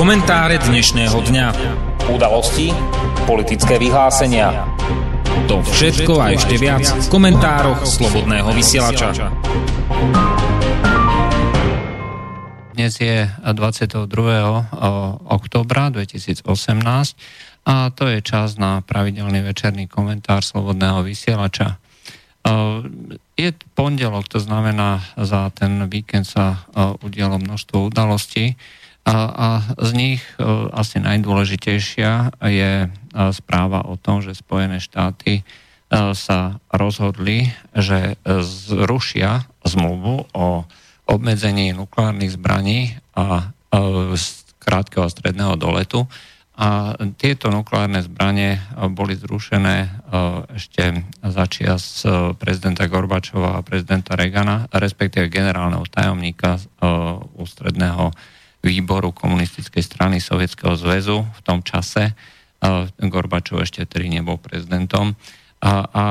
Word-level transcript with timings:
Komentáre 0.00 0.56
dnešného 0.56 1.12
dňa. 1.12 1.46
Udalosti, 2.08 2.72
politické 3.28 3.76
vyhlásenia. 3.76 4.64
To 5.44 5.60
všetko 5.60 6.16
a 6.16 6.32
ešte 6.32 6.56
viac 6.56 6.88
v 6.88 7.04
komentároch 7.12 7.84
Slobodného 7.84 8.48
vysielača. 8.56 9.28
Dnes 12.72 12.96
je 12.96 13.28
22. 13.28 14.08
oktobra 15.28 15.92
2018 15.92 16.48
a 17.68 17.92
to 17.92 18.08
je 18.08 18.24
čas 18.24 18.56
na 18.56 18.80
pravidelný 18.80 19.44
večerný 19.44 19.84
komentár 19.84 20.40
Slobodného 20.40 21.04
vysielača. 21.04 21.76
Je 23.36 23.52
pondelok, 23.76 24.32
to 24.32 24.40
znamená, 24.40 25.04
za 25.20 25.52
ten 25.52 25.84
víkend 25.92 26.24
sa 26.24 26.64
udialo 27.04 27.36
množstvo 27.36 27.92
udalostí. 27.92 28.56
A, 29.00 29.16
a 29.16 29.48
z 29.80 29.90
nich 29.96 30.22
e, 30.36 30.44
asi 30.76 31.00
najdôležitejšia 31.00 32.36
je 32.52 32.72
e, 32.84 32.88
správa 33.32 33.88
o 33.88 33.96
tom, 33.96 34.20
že 34.20 34.36
Spojené 34.36 34.76
štáty 34.76 35.40
e, 35.40 35.42
sa 36.12 36.60
rozhodli, 36.68 37.48
že 37.72 38.20
zrušia 38.44 39.48
zmluvu 39.64 40.28
o 40.36 40.68
obmedzení 41.08 41.72
nukleárnych 41.74 42.38
zbraní 42.38 42.94
a 43.18 43.50
z 44.14 44.24
krátkeho 44.62 45.08
a 45.08 45.10
stredného 45.10 45.58
doletu. 45.58 46.06
A 46.54 46.94
tieto 47.16 47.50
nukleárne 47.50 48.04
zbranie 48.04 48.62
boli 48.94 49.16
zrušené 49.18 49.90
ešte 50.54 51.02
začias 51.24 52.04
prezidenta 52.38 52.86
Gorbačova 52.86 53.58
a 53.58 53.64
prezidenta 53.66 54.14
Regana, 54.14 54.70
respektíve 54.70 55.32
generálneho 55.32 55.82
tajomníka 55.88 56.62
ústredného 57.34 58.14
výboru 58.60 59.12
komunistickej 59.12 59.80
strany 59.80 60.16
Sovietskeho 60.20 60.76
zväzu 60.76 61.24
v 61.24 61.40
tom 61.40 61.64
čase. 61.64 62.12
Gorbačov 63.00 63.64
ešte 63.64 63.88
tedy 63.88 64.12
nebol 64.12 64.36
prezidentom 64.36 65.16
a, 65.64 65.72
a 65.88 66.04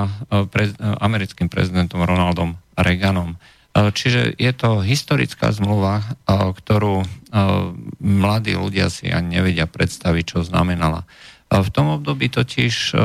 pre, 0.50 0.74
americkým 0.82 1.46
prezidentom 1.46 2.02
Ronaldom 2.02 2.58
Reaganom. 2.74 3.38
Čiže 3.70 4.34
je 4.34 4.52
to 4.58 4.82
historická 4.82 5.54
zmluva, 5.54 6.02
ktorú 6.26 7.06
mladí 8.02 8.58
ľudia 8.58 8.90
si 8.90 9.14
ani 9.14 9.38
nevedia 9.38 9.70
predstaviť, 9.70 10.24
čo 10.26 10.40
znamenala. 10.42 11.06
V 11.54 11.70
tom 11.70 12.02
období 12.02 12.34
totiž 12.34 12.98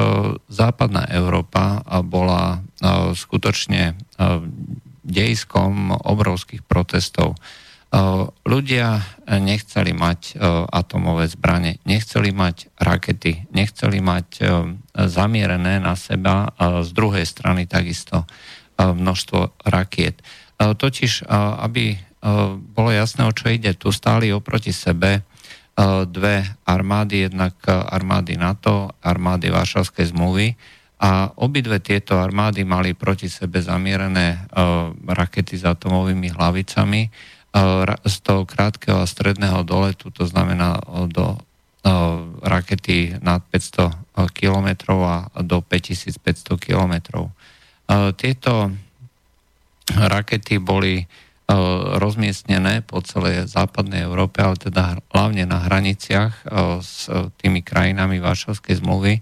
západná 0.48 1.05
Európa 1.12 1.84
bola 2.00 2.64
skutočne 3.12 3.96
dejskom 5.05 5.92
obrovských 6.00 6.64
protestov 6.64 7.36
ľudia 8.42 9.06
nechceli 9.38 9.94
mať 9.94 10.34
atomové 10.66 11.30
zbranie, 11.30 11.78
nechceli 11.86 12.34
mať 12.34 12.74
rakety, 12.74 13.46
nechceli 13.54 14.02
mať 14.02 14.26
zamierené 14.90 15.78
na 15.78 15.94
seba 15.94 16.50
z 16.58 16.90
druhej 16.90 17.22
strany 17.22 17.70
takisto 17.70 18.26
množstvo 18.74 19.70
rakiet. 19.70 20.26
Totiž, 20.58 21.30
aby 21.62 21.94
bolo 22.74 22.90
jasné, 22.90 23.30
o 23.30 23.36
čo 23.36 23.54
ide, 23.54 23.78
tu 23.78 23.94
stáli 23.94 24.34
oproti 24.34 24.74
sebe 24.74 25.22
dve 26.10 26.46
armády, 26.66 27.30
jednak 27.30 27.54
armády 27.68 28.34
NATO, 28.34 28.90
armády 29.02 29.54
Varšavskej 29.54 30.10
zmluvy 30.10 30.54
a 30.98 31.30
obidve 31.38 31.78
tieto 31.78 32.18
armády 32.18 32.62
mali 32.62 32.94
proti 32.94 33.26
sebe 33.30 33.62
zamierené 33.62 34.50
rakety 35.06 35.58
s 35.58 35.66
atomovými 35.66 36.30
hlavicami, 36.30 37.10
z 38.05 38.16
toho 38.27 38.42
krátkeho 38.42 38.98
a 38.98 39.06
stredného 39.06 39.62
doletu, 39.62 40.10
to 40.10 40.27
znamená 40.27 40.83
do 41.06 41.38
rakety 42.42 43.20
nad 43.22 43.44
500 43.46 43.94
km 44.34 44.69
a 45.06 45.30
do 45.44 45.62
5500 45.62 46.58
km. 46.58 47.28
Tieto 48.17 48.74
rakety 49.95 50.58
boli 50.58 51.06
rozmiestnené 52.01 52.80
po 52.80 53.05
celej 53.05 53.52
západnej 53.52 54.08
Európe, 54.08 54.40
ale 54.40 54.57
teda 54.57 54.96
hlavne 55.12 55.45
na 55.45 55.61
hraniciach 55.61 56.48
s 56.80 57.12
tými 57.36 57.61
krajinami 57.61 58.17
Varšavskej 58.17 58.80
zmluvy 58.80 59.20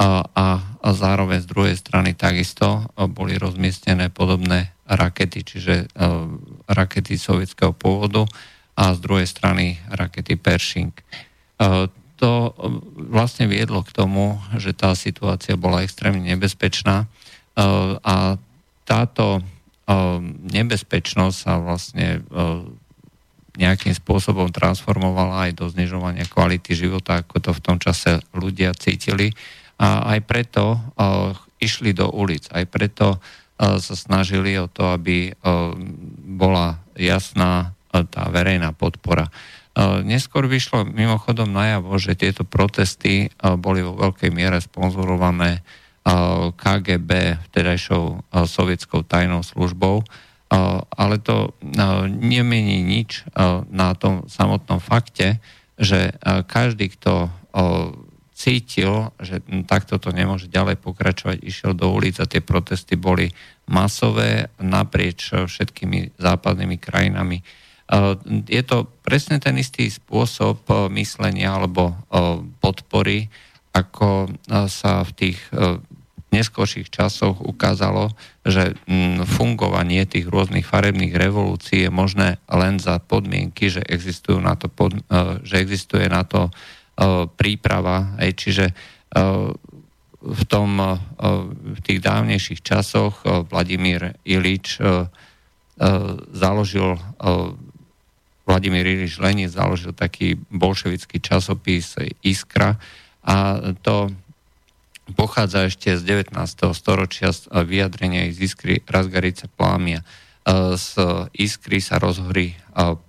a 0.00 0.64
zároveň 0.96 1.44
z 1.44 1.50
druhej 1.52 1.76
strany 1.76 2.16
takisto 2.16 2.88
boli 3.12 3.36
rozmiestnené 3.36 4.08
podobné 4.08 4.72
rakety, 4.88 5.44
čiže 5.44 5.86
uh, 5.92 6.26
rakety 6.64 7.20
sovietského 7.20 7.76
pôvodu 7.76 8.24
a 8.72 8.96
z 8.96 8.98
druhej 9.04 9.28
strany 9.28 9.76
rakety 9.92 10.40
Pershing. 10.40 10.96
Uh, 11.60 11.92
to 12.18 12.50
vlastne 12.98 13.46
viedlo 13.46 13.86
k 13.86 13.94
tomu, 13.94 14.42
že 14.58 14.74
tá 14.74 14.90
situácia 14.98 15.54
bola 15.54 15.86
extrémne 15.86 16.26
nebezpečná 16.26 17.06
a 18.02 18.34
táto 18.82 19.38
nebezpečnosť 20.50 21.36
sa 21.38 21.62
vlastne 21.62 22.26
nejakým 23.54 23.94
spôsobom 23.94 24.50
transformovala 24.50 25.46
aj 25.46 25.62
do 25.62 25.70
znižovania 25.70 26.26
kvality 26.26 26.74
života, 26.74 27.22
ako 27.22 27.38
to 27.38 27.50
v 27.54 27.62
tom 27.62 27.78
čase 27.78 28.18
ľudia 28.34 28.74
cítili. 28.74 29.30
A 29.78 30.18
aj 30.18 30.26
preto 30.26 30.74
išli 31.62 31.94
do 31.94 32.10
ulic, 32.10 32.50
aj 32.50 32.66
preto 32.66 33.22
sa 33.58 33.94
snažili 33.98 34.54
o 34.56 34.70
to, 34.70 34.94
aby 34.94 35.34
bola 36.38 36.78
jasná 36.94 37.74
tá 37.90 38.22
verejná 38.30 38.70
podpora. 38.70 39.26
Neskôr 40.06 40.46
vyšlo 40.46 40.86
mimochodom 40.86 41.50
najavo, 41.50 41.98
že 42.02 42.18
tieto 42.18 42.46
protesty 42.46 43.30
boli 43.58 43.82
vo 43.82 43.94
veľkej 43.94 44.30
miere 44.30 44.58
sponzorované 44.58 45.62
KGB, 46.54 47.10
vtedajšou 47.50 48.34
sovietskou 48.46 49.04
tajnou 49.04 49.44
službou, 49.46 50.02
ale 50.94 51.20
to 51.20 51.52
nemení 52.08 52.80
nič 52.80 53.28
na 53.68 53.92
tom 53.98 54.24
samotnom 54.26 54.80
fakte, 54.80 55.38
že 55.78 56.16
každý, 56.48 56.90
kto 56.98 57.30
cítil, 58.38 59.10
že 59.18 59.42
takto 59.66 59.98
to 59.98 60.14
nemôže 60.14 60.46
ďalej 60.46 60.78
pokračovať, 60.78 61.42
išiel 61.42 61.74
do 61.74 61.90
ulic 61.90 62.22
a 62.22 62.30
tie 62.30 62.38
protesty 62.38 62.94
boli 62.94 63.34
masové 63.66 64.54
naprieč 64.62 65.34
všetkými 65.34 66.14
západnými 66.14 66.78
krajinami. 66.78 67.42
Je 68.46 68.62
to 68.62 68.86
presne 69.02 69.42
ten 69.42 69.58
istý 69.58 69.90
spôsob 69.90 70.62
myslenia 70.94 71.58
alebo 71.58 71.98
podpory, 72.62 73.26
ako 73.74 74.30
sa 74.70 75.02
v 75.02 75.10
tých 75.18 75.38
neskôrších 76.28 76.92
časoch 76.92 77.40
ukázalo, 77.40 78.12
že 78.44 78.76
fungovanie 79.24 80.04
tých 80.04 80.28
rôznych 80.28 80.68
farebných 80.68 81.16
revolúcií 81.16 81.88
je 81.88 81.90
možné 81.90 82.36
len 82.52 82.76
za 82.76 83.00
podmienky, 83.00 83.72
že, 83.72 83.80
existujú 83.80 84.36
na 84.36 84.52
to, 84.52 84.68
že 85.42 85.56
existuje 85.56 86.04
na 86.06 86.28
to 86.28 86.52
príprava, 87.38 88.18
aj, 88.18 88.30
čiže 88.34 88.66
v, 90.18 90.42
tom, 90.50 90.70
v 91.62 91.80
tých 91.86 92.02
dávnejších 92.02 92.60
časoch 92.60 93.22
Vladimír 93.22 94.18
Ilič 94.26 94.82
založil 96.34 96.98
Vladimír 98.48 98.84
Ilič 98.88 99.20
Lenin 99.20 99.52
založil 99.52 99.92
taký 99.92 100.40
bolševický 100.50 101.20
časopis 101.20 102.00
Iskra 102.24 102.80
a 103.22 103.60
to 103.84 104.08
pochádza 105.12 105.68
ešte 105.68 105.96
z 105.96 106.24
19. 106.26 106.32
storočia 106.72 107.32
vyjadrenia 107.52 108.28
z 108.32 108.48
Iskry 108.48 108.74
Razgarice 108.84 109.52
plámia. 109.52 110.04
Z 110.76 110.96
Iskry 111.36 111.84
sa 111.84 112.00
rozhorí 112.00 112.56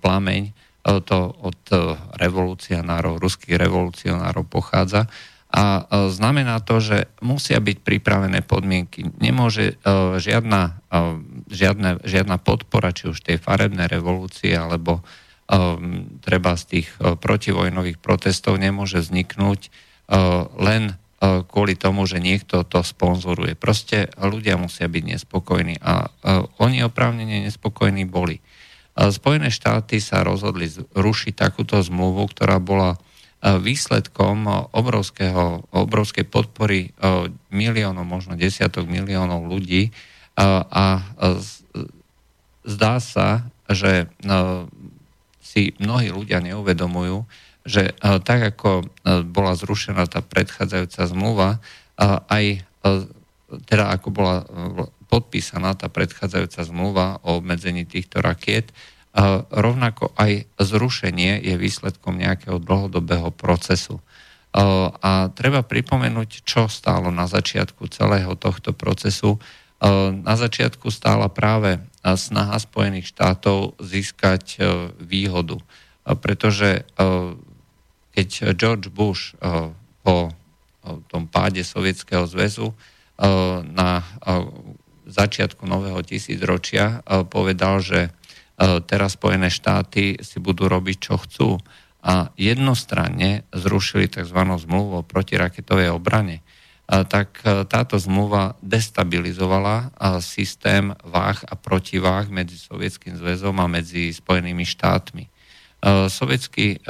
plameň 0.04 0.52
to 0.82 1.18
od 1.44 1.60
e, 1.68 1.76
revolucionárov, 2.16 3.20
ruských 3.20 3.60
revolucionárov 3.60 4.48
pochádza. 4.48 5.12
A 5.52 5.84
e, 5.84 6.08
znamená 6.08 6.64
to, 6.64 6.80
že 6.80 7.12
musia 7.20 7.60
byť 7.60 7.84
pripravené 7.84 8.40
podmienky. 8.40 9.12
Nemôže 9.20 9.76
e, 9.76 9.84
žiadna, 10.16 10.80
žiadna, 11.52 12.00
žiadna 12.00 12.36
podpora, 12.40 12.96
či 12.96 13.12
už 13.12 13.20
tej 13.20 13.36
farebnej 13.36 13.88
revolúcie, 13.88 14.56
alebo 14.56 15.04
treba 16.22 16.54
z 16.54 16.64
tých 16.78 16.88
protivojnových 17.02 17.98
protestov 17.98 18.54
nemôže 18.54 19.02
vzniknúť 19.02 19.66
len 20.62 20.94
kvôli 21.18 21.74
tomu, 21.74 22.06
že 22.06 22.22
niekto 22.22 22.62
to 22.62 22.86
sponzoruje. 22.86 23.58
Proste 23.58 24.14
ľudia 24.14 24.54
musia 24.54 24.86
byť 24.86 25.04
nespokojní 25.10 25.82
a 25.82 26.06
oni 26.62 26.86
oprávnene 26.86 27.50
nespokojní 27.50 28.06
boli. 28.06 28.38
Spojené 28.98 29.54
štáty 29.54 30.02
sa 30.02 30.26
rozhodli 30.26 30.66
rušiť 30.92 31.34
takúto 31.38 31.78
zmluvu, 31.78 32.26
ktorá 32.34 32.58
bola 32.58 32.98
e, 32.98 32.98
výsledkom 33.56 34.68
obrovského, 34.74 35.64
obrovskej 35.70 36.26
podpory 36.26 36.90
e, 36.90 37.30
miliónov, 37.54 38.02
možno 38.04 38.34
desiatok 38.34 38.90
miliónov 38.90 39.46
ľudí. 39.46 39.88
E, 39.88 39.92
a 40.66 41.06
zdá 42.66 43.00
sa, 43.00 43.48
že 43.70 44.10
si 45.40 45.72
mnohí 45.80 46.12
ľudia 46.12 46.44
neuvedomujú, 46.44 47.24
že 47.64 47.96
tak 48.02 48.56
ako 48.56 48.84
bola 49.30 49.56
zrušená 49.56 50.04
tá 50.10 50.20
predchádzajúca 50.20 51.02
zmluva, 51.08 51.50
aj 52.28 52.62
teda 53.66 53.84
ako 53.96 54.08
bola 54.12 54.44
podpísaná 55.10 55.74
tá 55.74 55.90
predchádzajúca 55.90 56.62
zmluva 56.62 57.18
o 57.26 57.42
obmedzení 57.42 57.82
týchto 57.84 58.22
rakiet, 58.22 58.70
rovnako 59.50 60.14
aj 60.14 60.46
zrušenie 60.62 61.42
je 61.42 61.58
výsledkom 61.58 62.14
nejakého 62.14 62.62
dlhodobého 62.62 63.34
procesu. 63.34 63.98
A 64.54 65.30
treba 65.34 65.66
pripomenúť, 65.66 66.46
čo 66.46 66.70
stálo 66.70 67.10
na 67.10 67.26
začiatku 67.26 67.90
celého 67.90 68.38
tohto 68.38 68.70
procesu. 68.70 69.42
Na 70.22 70.34
začiatku 70.38 70.90
stála 70.94 71.26
práve 71.26 71.82
snaha 72.02 72.54
Spojených 72.62 73.10
štátov 73.10 73.82
získať 73.82 74.62
výhodu, 75.02 75.58
pretože 76.22 76.86
keď 78.14 78.28
George 78.54 78.94
Bush 78.94 79.34
po 80.06 80.30
tom 81.10 81.26
páde 81.26 81.66
Sovietskeho 81.66 82.30
zväzu 82.30 82.74
na 83.70 84.06
začiatku 85.10 85.66
nového 85.66 86.00
tisícročia 86.06 87.02
povedal, 87.28 87.82
že 87.82 88.14
teraz 88.86 89.18
Spojené 89.18 89.50
štáty 89.50 90.20
si 90.22 90.38
budú 90.38 90.70
robiť, 90.70 90.96
čo 90.98 91.14
chcú. 91.20 91.50
A 92.00 92.32
jednostranne 92.40 93.44
zrušili 93.52 94.08
tzv. 94.08 94.40
zmluvu 94.40 95.04
o 95.04 95.06
protiraketovej 95.06 95.92
obrane. 95.92 96.40
Tak 96.88 97.44
táto 97.68 98.00
zmluva 98.00 98.56
destabilizovala 98.64 99.92
systém 100.24 100.96
váh 101.04 101.38
a 101.44 101.54
protiváh 101.54 102.32
medzi 102.32 102.56
Sovietským 102.56 103.20
zväzom 103.20 103.60
a 103.60 103.68
medzi 103.68 104.16
Spojenými 104.16 104.64
štátmi. 104.64 105.28
Sovietský, 106.08 106.80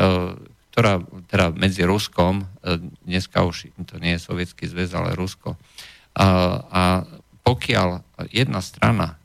ktorá, 0.71 1.03
teda 1.27 1.53
medzi 1.59 1.83
Ruskom, 1.83 2.47
dneska 3.03 3.43
už 3.43 3.75
to 3.91 3.99
nie 3.99 4.15
je 4.15 4.25
Sovietský 4.25 4.71
zväz, 4.71 4.95
ale 4.95 5.19
Rusko, 5.19 5.59
a 6.71 7.05
pokiaľ 7.51 8.07
jedna 8.31 8.63
strana 8.63 9.19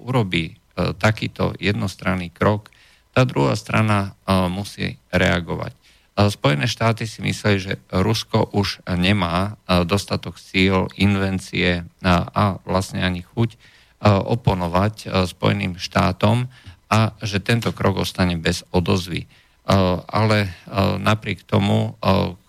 urobí 0.00 0.56
takýto 0.96 1.52
jednostranný 1.60 2.32
krok, 2.32 2.72
tá 3.12 3.28
druhá 3.28 3.52
strana 3.52 4.16
musí 4.48 4.96
reagovať. 5.12 5.76
Spojené 6.16 6.64
štáty 6.64 7.04
si 7.04 7.20
mysleli, 7.20 7.58
že 7.60 7.74
Rusko 7.92 8.56
už 8.56 8.80
nemá 8.96 9.60
dostatok 9.84 10.40
síl, 10.40 10.88
invencie 10.96 11.84
a 12.00 12.56
vlastne 12.64 13.04
ani 13.04 13.20
chuť 13.20 13.60
oponovať 14.04 15.12
Spojeným 15.28 15.76
štátom 15.76 16.48
a 16.88 17.12
že 17.20 17.44
tento 17.44 17.76
krok 17.76 18.00
ostane 18.08 18.40
bez 18.40 18.64
odozvy. 18.72 19.28
Ale 20.08 20.56
napriek 20.96 21.44
tomu 21.44 22.00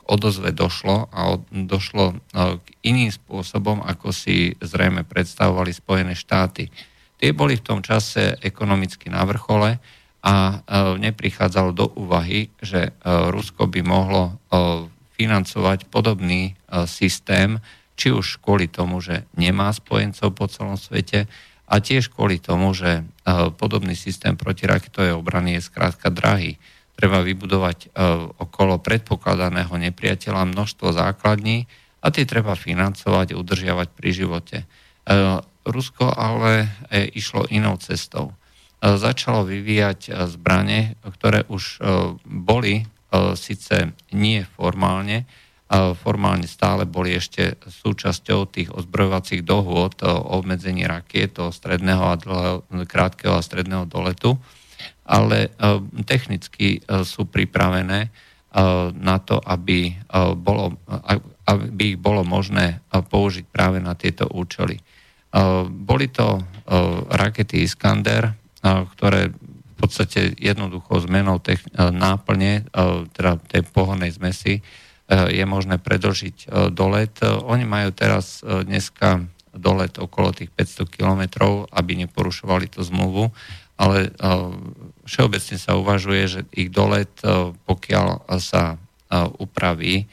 odozve 0.07 0.56
došlo 0.56 1.12
a 1.12 1.36
došlo 1.51 2.06
e, 2.12 2.15
k 2.63 2.68
iným 2.88 3.12
spôsobom, 3.12 3.83
ako 3.83 4.15
si 4.15 4.56
zrejme 4.63 5.04
predstavovali 5.04 5.75
Spojené 5.75 6.15
štáty. 6.15 6.71
Tie 7.19 7.36
boli 7.36 7.59
v 7.59 7.65
tom 7.68 7.80
čase 7.83 8.39
ekonomicky 8.39 9.12
na 9.12 9.27
vrchole 9.27 9.77
a 10.24 10.33
e, 10.33 10.56
neprichádzalo 10.98 11.71
do 11.75 11.86
úvahy, 12.00 12.48
že 12.63 12.89
e, 12.89 12.92
Rusko 13.06 13.68
by 13.68 13.81
mohlo 13.83 14.39
financovať 15.18 15.89
podobný 15.89 16.53
systém, 16.86 17.57
či 17.98 18.13
už 18.13 18.38
kvôli 18.38 18.69
tomu, 18.69 19.01
že 19.01 19.25
nemá 19.33 19.74
spojencov 19.74 20.30
po 20.38 20.45
celom 20.45 20.77
svete 20.77 21.25
a 21.65 21.81
tiež 21.81 22.13
kvôli 22.13 22.38
tomu, 22.38 22.77
že 22.77 23.01
podobný 23.57 23.98
systém 23.98 24.38
protiraketovej 24.38 25.18
obrany 25.18 25.57
je 25.57 25.65
skrátka 25.65 26.13
drahý 26.13 26.62
treba 26.98 27.22
vybudovať 27.22 27.78
e, 27.78 27.88
okolo 28.42 28.82
predpokladaného 28.82 29.70
nepriateľa 29.70 30.50
množstvo 30.50 30.90
základní 30.98 31.70
a 32.02 32.10
tie 32.10 32.26
treba 32.26 32.58
financovať, 32.58 33.38
udržiavať 33.38 33.88
pri 33.94 34.10
živote. 34.10 34.58
E, 34.62 34.66
Rusko 35.62 36.10
ale 36.10 36.74
e, 36.90 37.06
išlo 37.14 37.46
inou 37.54 37.78
cestou. 37.78 38.34
Začalo 38.78 39.42
vyvíjať 39.42 40.14
zbranie, 40.30 41.02
ktoré 41.02 41.50
už 41.50 41.82
boli 42.22 42.86
síce 43.34 43.90
nie 44.14 44.46
formálne, 44.54 45.26
formálne 45.98 46.46
stále 46.46 46.86
boli 46.86 47.18
ešte 47.18 47.58
súčasťou 47.66 48.46
tých 48.46 48.70
ozbrojovacích 48.70 49.42
dohôd 49.42 49.98
o 50.06 50.38
obmedzení 50.38 50.86
rakiet, 50.86 51.42
o 51.42 51.50
stredného 51.50 52.06
a 52.06 52.16
dlhého, 52.22 52.86
krátkeho 52.86 53.42
a 53.42 53.42
stredného 53.42 53.90
doletu, 53.90 54.38
ale 55.07 55.48
eh, 55.48 55.80
technicky 56.04 56.83
eh, 56.83 57.01
sú 57.07 57.25
pripravené 57.25 58.00
eh, 58.07 58.12
na 58.92 59.18
to, 59.24 59.39
aby, 59.39 59.95
bolo, 60.36 60.75
aby 61.48 61.95
ich 61.95 62.00
bolo 62.00 62.27
možné 62.27 62.83
použiť 62.92 63.48
práve 63.48 63.80
na 63.80 63.95
tieto 63.95 64.27
účely. 64.27 64.80
Boli 65.68 66.07
to 66.07 66.42
rakety 67.12 67.62
Iskander, 67.68 68.33
ktoré 68.63 69.30
v 69.30 69.75
podstate 69.75 70.33
jednoduchou 70.39 71.04
zmenou 71.04 71.38
náplne, 71.77 72.65
teda 73.13 73.38
tej 73.51 73.62
pohodnej 73.69 74.10
zmesi, 74.15 74.63
je 75.12 75.44
možné 75.45 75.77
predlžiť 75.77 76.50
dolet. 76.71 77.13
Oni 77.44 77.68
majú 77.68 77.92
teraz 77.92 78.42
dneska 78.42 79.27
dolet 79.53 80.00
okolo 80.00 80.33
tých 80.33 80.50
500 80.56 80.88
kilometrov, 80.89 81.69
aby 81.69 82.07
neporušovali 82.07 82.71
tú 82.71 82.81
zmluvu 82.81 83.30
ale 83.77 84.10
všeobecne 85.07 85.56
sa 85.56 85.80
uvažuje, 85.80 86.24
že 86.27 86.42
ich 86.51 86.69
dolet, 86.69 87.09
pokiaľ 87.65 88.27
sa 88.44 88.75
upraví 89.39 90.06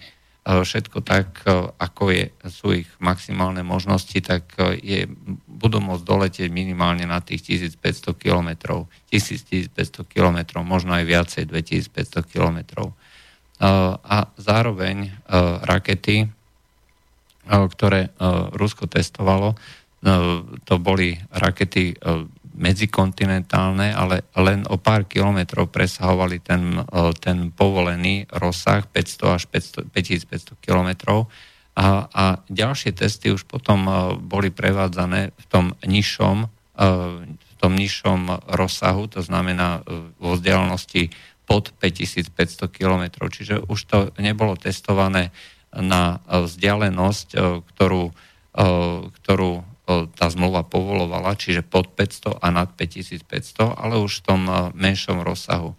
všetko 0.45 1.01
tak, 1.01 1.41
ako 1.81 2.03
je, 2.13 2.29
sú 2.53 2.77
ich 2.77 2.89
maximálne 3.01 3.65
možnosti, 3.65 4.21
tak 4.21 4.53
je, 4.77 5.09
budú 5.49 5.81
môcť 5.81 6.05
doletieť 6.05 6.49
minimálne 6.53 7.09
na 7.09 7.25
tých 7.25 7.65
1500 7.81 8.13
km, 8.13 8.53
1500 9.09 9.73
km, 10.05 10.61
možno 10.61 11.01
aj 11.01 11.05
viacej, 11.09 11.49
2500 11.49 12.29
km. 12.29 12.93
A 14.05 14.29
zároveň 14.37 15.17
rakety, 15.65 16.29
ktoré 17.49 18.13
Rusko 18.53 18.85
testovalo, 18.85 19.57
to 20.69 20.75
boli 20.77 21.17
rakety 21.33 21.97
medzikontinentálne, 22.55 23.91
ale 23.91 24.31
len 24.39 24.63
o 24.71 24.79
pár 24.79 25.11
kilometrov 25.11 25.75
presahovali 25.75 26.39
ten, 26.39 26.87
ten 27.19 27.51
povolený 27.51 28.31
rozsah 28.31 28.87
500 28.87 29.37
až 29.37 29.43
500, 29.51 29.91
5500 29.91 30.65
kilometrov. 30.65 31.27
A, 31.75 32.07
a 32.07 32.25
ďalšie 32.47 32.95
testy 32.95 33.35
už 33.35 33.51
potom 33.51 33.91
boli 34.23 34.55
prevádzané 34.55 35.35
v 35.35 35.45
tom 35.51 35.75
nižšom, 35.83 36.37
v 37.35 37.53
tom 37.59 37.73
nižšom 37.75 38.47
rozsahu, 38.55 39.11
to 39.11 39.21
znamená 39.27 39.83
vo 40.23 40.39
vzdialenosti 40.39 41.11
pod 41.51 41.75
5500 41.83 42.71
kilometrov. 42.71 43.35
Čiže 43.35 43.67
už 43.67 43.81
to 43.91 43.99
nebolo 44.23 44.55
testované 44.55 45.35
na 45.75 46.23
vzdialenosť, 46.31 47.29
ktorú, 47.75 48.15
ktorú 49.11 49.53
tá 49.87 50.27
zmluva 50.33 50.65
povolovala, 50.65 51.37
čiže 51.37 51.61
pod 51.61 51.93
500 51.93 52.41
a 52.41 52.47
nad 52.49 52.73
5500, 52.73 53.77
ale 53.77 54.01
už 54.01 54.21
v 54.21 54.25
tom 54.25 54.41
menšom 54.73 55.21
rozsahu. 55.21 55.77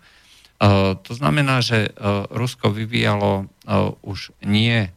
To 1.02 1.12
znamená, 1.12 1.60
že 1.66 1.92
Rusko 2.32 2.70
vyvíjalo 2.70 3.50
už 4.06 4.32
nie 4.46 4.94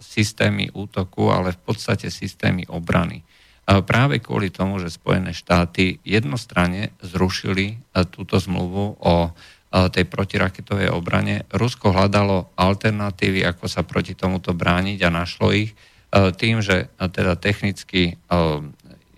systémy 0.00 0.72
útoku, 0.72 1.28
ale 1.28 1.52
v 1.52 1.60
podstate 1.60 2.08
systémy 2.08 2.64
obrany. 2.66 3.22
Práve 3.68 4.18
kvôli 4.18 4.50
tomu, 4.50 4.82
že 4.82 4.90
Spojené 4.90 5.36
štáty 5.36 6.00
jednostranne 6.02 6.96
zrušili 7.04 7.78
túto 8.10 8.40
zmluvu 8.40 8.98
o 8.98 9.30
tej 9.70 10.02
protiraketovej 10.10 10.90
obrane, 10.90 11.46
Rusko 11.54 11.94
hľadalo 11.94 12.50
alternatívy, 12.58 13.46
ako 13.46 13.70
sa 13.70 13.86
proti 13.86 14.18
tomuto 14.18 14.50
brániť 14.50 14.98
a 15.06 15.14
našlo 15.14 15.54
ich 15.54 15.70
E, 15.70 15.89
tým, 16.10 16.58
že 16.58 16.90
e, 16.90 17.06
teda 17.08 17.38
technicky 17.38 18.14
e, 18.14 18.42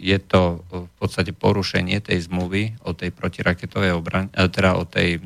je 0.03 0.19
to 0.19 0.67
v 0.67 0.93
podstate 0.99 1.31
porušenie 1.33 2.03
tej 2.03 2.27
zmluvy 2.27 2.75
o 2.83 2.91
tej 2.91 3.15
protiraketovej 3.15 3.95
obrane, 3.95 4.35
teda 4.35 4.75
o, 4.75 4.83
tej, 4.83 5.23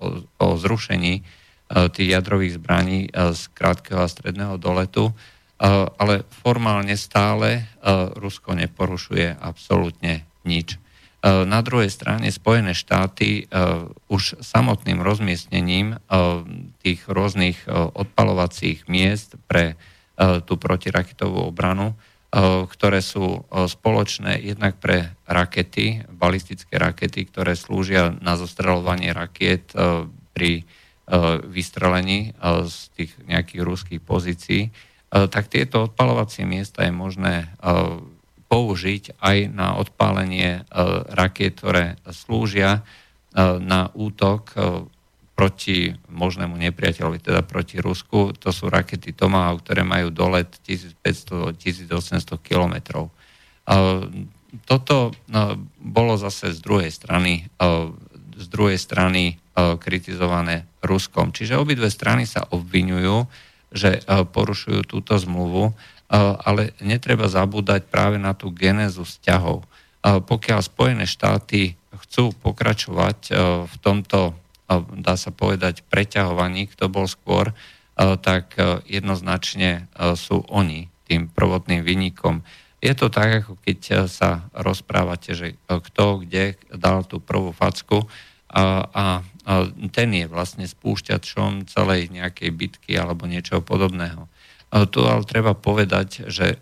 o, 0.00 0.24
o 0.40 0.46
zrušení 0.56 1.20
tých 1.68 2.08
jadrových 2.08 2.56
zbraní 2.56 3.12
z 3.12 3.42
krátkeho 3.52 4.00
a 4.00 4.08
stredného 4.08 4.56
doletu, 4.56 5.12
ale 6.00 6.24
formálne 6.40 6.96
stále 6.96 7.68
Rusko 8.16 8.56
neporušuje 8.56 9.36
absolútne 9.44 10.24
nič. 10.48 10.80
Na 11.24 11.60
druhej 11.60 11.92
strane 11.92 12.32
Spojené 12.32 12.72
štáty 12.72 13.44
už 14.08 14.40
samotným 14.40 15.04
rozmiestnením 15.04 16.00
tých 16.80 17.04
rôznych 17.04 17.68
odpalovacích 17.68 18.88
miest 18.88 19.36
pre 19.44 19.76
E, 19.76 19.93
tú 20.18 20.54
protiraketovú 20.54 21.50
obranu, 21.50 21.90
e, 21.90 21.94
ktoré 22.70 23.02
sú 23.02 23.42
spoločné 23.50 24.38
jednak 24.42 24.78
pre 24.78 25.14
rakety, 25.26 26.06
balistické 26.10 26.78
rakety, 26.78 27.26
ktoré 27.26 27.58
slúžia 27.58 28.14
na 28.22 28.38
zostreľovanie 28.38 29.10
rakiet 29.10 29.74
pri 30.34 30.66
vystrelení 31.52 32.32
z 32.64 32.76
tých 32.96 33.12
nejakých 33.28 33.60
ruských 33.60 34.00
pozícií, 34.00 34.72
tak 35.12 35.52
tieto 35.52 35.92
odpalovacie 35.92 36.48
miesta 36.48 36.80
je 36.88 36.96
možné 36.96 37.52
použiť 38.48 39.20
aj 39.20 39.38
na 39.52 39.76
odpálenie 39.76 40.64
rakiet, 41.12 41.60
ktoré 41.60 42.00
slúžia 42.08 42.88
na 43.36 43.92
útok 43.92 44.56
proti 45.34 45.90
možnému 46.14 46.54
nepriateľovi, 46.54 47.18
teda 47.18 47.42
proti 47.42 47.82
Rusku. 47.82 48.30
To 48.38 48.54
sú 48.54 48.70
rakety 48.70 49.10
Tomahawk, 49.10 49.66
ktoré 49.66 49.82
majú 49.82 50.14
dolet 50.14 50.46
1500-1800 50.62 52.38
kilometrov. 52.38 53.10
Toto 54.70 55.10
no, 55.26 55.58
bolo 55.82 56.14
zase 56.14 56.54
z 56.54 56.62
druhej 56.62 56.94
strany, 56.94 57.50
z 58.38 58.46
druhej 58.46 58.78
strany 58.78 59.42
kritizované 59.54 60.70
Ruskom. 60.78 61.34
Čiže 61.34 61.58
obidve 61.58 61.90
strany 61.90 62.30
sa 62.30 62.46
obvinujú, 62.54 63.26
že 63.74 64.06
porušujú 64.06 64.86
túto 64.86 65.18
zmluvu, 65.18 65.74
ale 66.46 66.78
netreba 66.78 67.26
zabúdať 67.26 67.90
práve 67.90 68.22
na 68.22 68.38
tú 68.38 68.54
genézu 68.54 69.02
vzťahov. 69.02 69.66
Pokiaľ 70.04 70.60
Spojené 70.62 71.10
štáty 71.10 71.74
chcú 72.06 72.30
pokračovať 72.38 73.34
v 73.66 73.74
tomto 73.82 74.38
dá 74.82 75.14
sa 75.14 75.30
povedať, 75.30 75.86
preťahovaní, 75.86 76.66
kto 76.72 76.90
bol 76.90 77.06
skôr, 77.06 77.54
tak 77.94 78.58
jednoznačne 78.90 79.86
sú 80.18 80.42
oni 80.50 80.90
tým 81.06 81.30
prvotným 81.30 81.86
vynikom. 81.86 82.42
Je 82.82 82.90
to 82.92 83.06
tak, 83.06 83.44
ako 83.44 83.54
keď 83.62 84.10
sa 84.10 84.50
rozprávate, 84.50 85.36
že 85.38 85.54
kto 85.68 86.26
kde 86.26 86.58
dal 86.74 87.06
tú 87.06 87.22
prvú 87.22 87.54
facku 87.54 88.04
a, 88.50 88.86
a, 88.90 89.04
ten 89.94 90.08
je 90.10 90.26
vlastne 90.26 90.66
spúšťačom 90.66 91.70
celej 91.70 92.10
nejakej 92.10 92.50
bitky 92.50 92.92
alebo 92.98 93.30
niečoho 93.30 93.62
podobného. 93.62 94.26
Tu 94.90 95.00
ale 95.06 95.22
treba 95.28 95.54
povedať, 95.54 96.26
že 96.26 96.58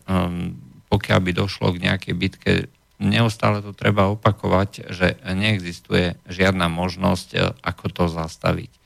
pokiaľ 0.92 1.18
by 1.24 1.32
došlo 1.32 1.72
k 1.72 1.82
nejakej 1.88 2.14
bitke 2.14 2.52
neustále 3.00 3.64
to 3.64 3.72
treba 3.72 4.10
opakovať, 4.12 4.92
že 4.92 5.16
neexistuje 5.24 6.18
žiadna 6.28 6.68
možnosť, 6.68 7.28
e, 7.32 7.38
ako 7.62 7.86
to 7.88 8.04
zastaviť. 8.10 8.72
E, 8.72 8.80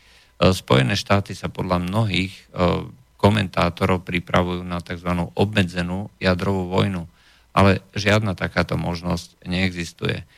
Spojené 0.52 0.94
štáty 0.94 1.34
sa 1.34 1.50
podľa 1.50 1.82
mnohých 1.82 2.32
e, 2.32 2.42
komentátorov 3.16 4.04
pripravujú 4.04 4.62
na 4.62 4.78
tzv. 4.84 5.10
obmedzenú 5.34 6.12
jadrovú 6.20 6.68
vojnu, 6.70 7.08
ale 7.56 7.80
žiadna 7.96 8.36
takáto 8.36 8.76
možnosť 8.76 9.40
neexistuje. 9.48 10.28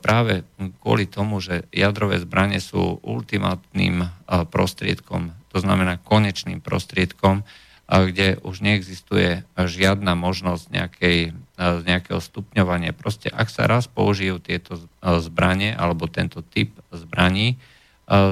Práve 0.00 0.48
kvôli 0.80 1.04
tomu, 1.04 1.44
že 1.44 1.68
jadrové 1.68 2.20
zbranie 2.24 2.64
sú 2.64 3.04
ultimátnym 3.04 4.08
prostriedkom, 4.48 5.36
to 5.52 5.58
znamená 5.60 6.00
konečným 6.00 6.64
prostriedkom, 6.64 7.44
kde 7.88 8.40
už 8.40 8.64
neexistuje 8.64 9.44
žiadna 9.60 10.16
možnosť 10.16 10.64
nejakej, 10.72 11.18
e, 11.54 11.82
nejakého 11.86 12.18
stupňovania. 12.18 12.94
Proste 12.94 13.30
ak 13.30 13.48
sa 13.50 13.70
raz 13.70 13.86
použijú 13.86 14.42
tieto 14.42 14.78
e, 14.78 14.82
zbranie 15.22 15.74
alebo 15.74 16.10
tento 16.10 16.42
typ 16.42 16.74
zbraní, 16.90 17.54
e, 17.54 17.56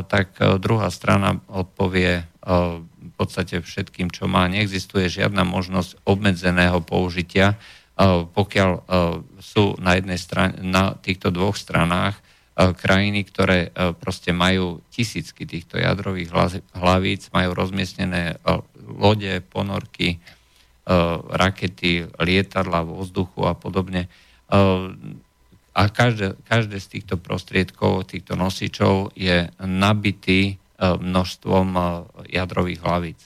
tak 0.06 0.36
druhá 0.58 0.90
strana 0.92 1.40
odpovie 1.48 2.26
v 2.42 3.12
podstate 3.14 3.62
všetkým, 3.62 4.10
čo 4.10 4.26
má. 4.26 4.50
Neexistuje 4.50 5.06
žiadna 5.06 5.46
možnosť 5.46 6.02
obmedzeného 6.02 6.82
použitia, 6.82 7.54
pokiaľ 8.34 8.82
sú 9.38 9.78
na 9.78 9.94
jednej 9.94 10.18
strane, 10.18 10.58
na 10.58 10.98
týchto 10.98 11.30
dvoch 11.30 11.54
stranách 11.54 12.18
krajiny, 12.58 13.22
ktoré 13.22 13.70
proste 14.02 14.34
majú 14.34 14.82
tisícky 14.90 15.46
týchto 15.46 15.78
jadrových 15.78 16.34
hlavíc, 16.74 17.30
majú 17.30 17.54
rozmiestnené 17.54 18.42
lode, 18.90 19.38
ponorky, 19.46 20.18
rakety, 21.30 22.10
lietadla, 22.18 22.82
vzduchu 22.82 23.46
a 23.46 23.54
podobne. 23.54 24.06
E, 24.06 24.58
a 25.72 25.82
každé, 25.88 26.36
každé 26.44 26.76
z 26.82 26.86
týchto 26.98 27.16
prostriedkov, 27.16 28.10
týchto 28.10 28.34
nosičov 28.34 29.14
je 29.14 29.48
nabitý 29.62 30.40
e, 30.42 30.54
množstvom 30.82 31.66
jadrových 32.28 32.80
hlavíc. 32.82 33.20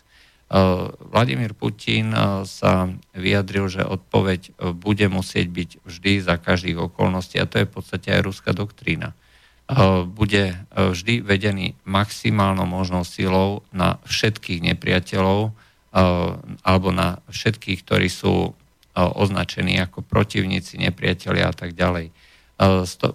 Vladimír 1.10 1.58
Putin 1.58 2.14
sa 2.46 2.86
vyjadril, 3.18 3.66
že 3.66 3.82
odpoveď 3.82 4.54
bude 4.78 5.10
musieť 5.10 5.46
byť 5.50 5.70
vždy 5.82 6.12
za 6.22 6.38
každých 6.38 6.78
okolností 6.86 7.42
a 7.42 7.50
to 7.50 7.58
je 7.58 7.66
v 7.66 7.74
podstate 7.74 8.14
aj 8.14 8.22
ruská 8.22 8.54
doktrína. 8.54 9.10
Bude 10.06 10.62
vždy 10.70 11.26
vedený 11.26 11.74
maximálnou 11.82 12.62
možnou 12.62 13.02
silou 13.02 13.66
na 13.74 13.98
všetkých 14.06 14.62
nepriateľov, 14.70 15.50
alebo 16.60 16.92
na 16.92 17.24
všetkých, 17.32 17.80
ktorí 17.80 18.12
sú 18.12 18.52
označení 18.96 19.80
ako 19.80 20.04
protivníci, 20.04 20.76
nepriatelia 20.76 21.48
a 21.48 21.56
tak 21.56 21.72
ďalej. 21.72 22.12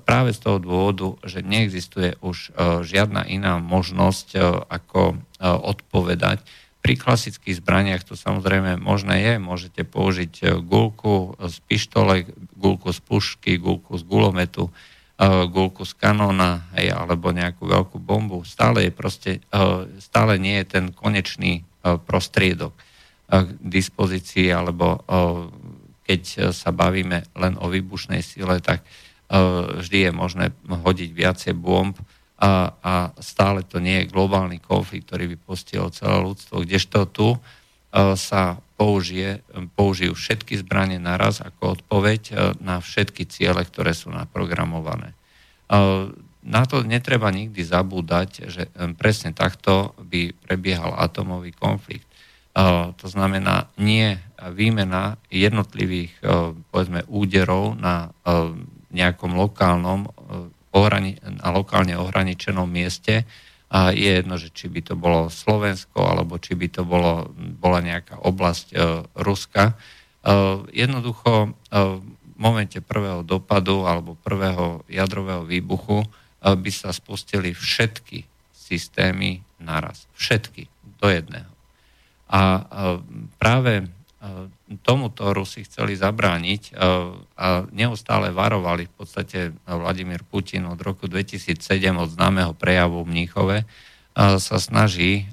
Práve 0.06 0.30
z 0.34 0.40
toho 0.42 0.58
dôvodu, 0.62 1.18
že 1.26 1.46
neexistuje 1.46 2.18
už 2.22 2.54
žiadna 2.86 3.26
iná 3.30 3.62
možnosť, 3.62 4.38
ako 4.70 5.18
odpovedať. 5.42 6.42
Pri 6.82 6.98
klasických 6.98 7.62
zbraniach 7.62 8.02
to 8.02 8.18
samozrejme 8.18 8.82
možné 8.82 9.22
je. 9.22 9.34
Môžete 9.38 9.86
použiť 9.86 10.62
gulku 10.66 11.38
z 11.38 11.58
pištole, 11.70 12.26
gulku 12.58 12.90
z 12.90 13.00
pušky, 13.06 13.62
gulku 13.62 13.98
z 13.98 14.04
gulometu, 14.06 14.74
gulku 15.54 15.86
z 15.86 15.94
kanóna, 15.98 16.66
alebo 16.74 17.30
nejakú 17.30 17.70
veľkú 17.70 18.02
bombu. 18.02 18.42
Stále 18.46 18.90
je 18.90 18.92
proste, 18.94 19.32
stále 20.02 20.42
nie 20.42 20.58
je 20.62 20.66
ten 20.66 20.86
konečný 20.90 21.62
prostriedok 21.82 22.74
k 23.32 23.50
dispozícii, 23.64 24.52
alebo 24.54 25.02
keď 26.04 26.52
sa 26.52 26.70
bavíme 26.76 27.24
len 27.40 27.54
o 27.58 27.72
výbušnej 27.72 28.20
sile, 28.20 28.60
tak 28.60 28.84
vždy 29.80 29.98
je 30.08 30.12
možné 30.12 30.46
hodiť 30.68 31.10
viacej 31.16 31.54
bomb 31.56 31.96
a, 32.42 32.76
a 32.84 32.94
stále 33.24 33.64
to 33.64 33.80
nie 33.80 34.04
je 34.04 34.12
globálny 34.12 34.60
konflikt, 34.60 35.08
ktorý 35.08 35.32
by 35.32 35.38
postihol 35.40 35.94
celé 35.96 36.20
ľudstvo, 36.20 36.68
kdežto 36.68 37.08
tu 37.08 37.40
sa 37.96 38.60
použije, 38.76 39.44
použijú 39.76 40.16
všetky 40.16 40.60
zbranie 40.64 41.00
naraz 41.00 41.40
ako 41.44 41.80
odpoveď 41.80 42.56
na 42.60 42.80
všetky 42.84 43.28
ciele, 43.28 43.64
ktoré 43.64 43.96
sú 43.96 44.12
naprogramované. 44.12 45.16
Na 46.42 46.66
to 46.66 46.82
netreba 46.82 47.30
nikdy 47.30 47.62
zabúdať, 47.62 48.30
že 48.50 48.68
presne 48.98 49.30
takto 49.30 49.94
by 50.02 50.34
prebiehal 50.34 50.98
atomový 50.98 51.54
konflikt. 51.54 52.10
To 52.98 53.08
znamená 53.08 53.72
nie 53.80 54.20
výmena 54.42 55.22
jednotlivých 55.30 56.18
povedzme, 56.74 57.06
úderov 57.08 57.78
na 57.78 58.12
nejakom 58.92 59.38
lokálnom, 59.38 60.10
na 61.22 61.50
lokálne 61.54 61.96
ohraničenom 61.96 62.68
mieste. 62.68 63.24
Je 63.72 64.10
jedno, 64.20 64.36
že 64.36 64.52
či 64.52 64.68
by 64.68 64.84
to 64.84 65.00
bolo 65.00 65.32
Slovensko, 65.32 66.04
alebo 66.04 66.36
či 66.42 66.60
by 66.60 66.68
to 66.68 66.84
bolo, 66.84 67.32
bola 67.38 67.80
nejaká 67.80 68.20
oblasť 68.20 68.76
Ruska. 69.16 69.80
Jednoducho 70.76 71.56
v 71.72 72.04
momente 72.36 72.84
prvého 72.84 73.24
dopadu 73.24 73.88
alebo 73.88 74.20
prvého 74.20 74.84
jadrového 74.92 75.48
výbuchu 75.48 76.04
by 76.42 76.72
sa 76.74 76.90
spustili 76.90 77.54
všetky 77.54 78.26
systémy 78.50 79.46
naraz. 79.62 80.10
Všetky, 80.18 80.66
do 80.98 81.08
jedného. 81.08 81.54
A 82.32 82.66
práve 83.38 83.86
tomuto 84.86 85.34
Rusi 85.34 85.66
chceli 85.66 85.98
zabrániť 85.98 86.78
a 87.36 87.66
neustále 87.74 88.30
varovali 88.30 88.86
v 88.86 88.94
podstate 88.94 89.52
Vladimír 89.66 90.22
Putin 90.22 90.70
od 90.70 90.78
roku 90.78 91.10
2007 91.10 91.58
od 91.98 92.10
známeho 92.14 92.54
prejavu 92.54 93.02
v 93.02 93.10
Mníchove 93.10 93.58
sa 94.16 94.58
snaží 94.62 95.26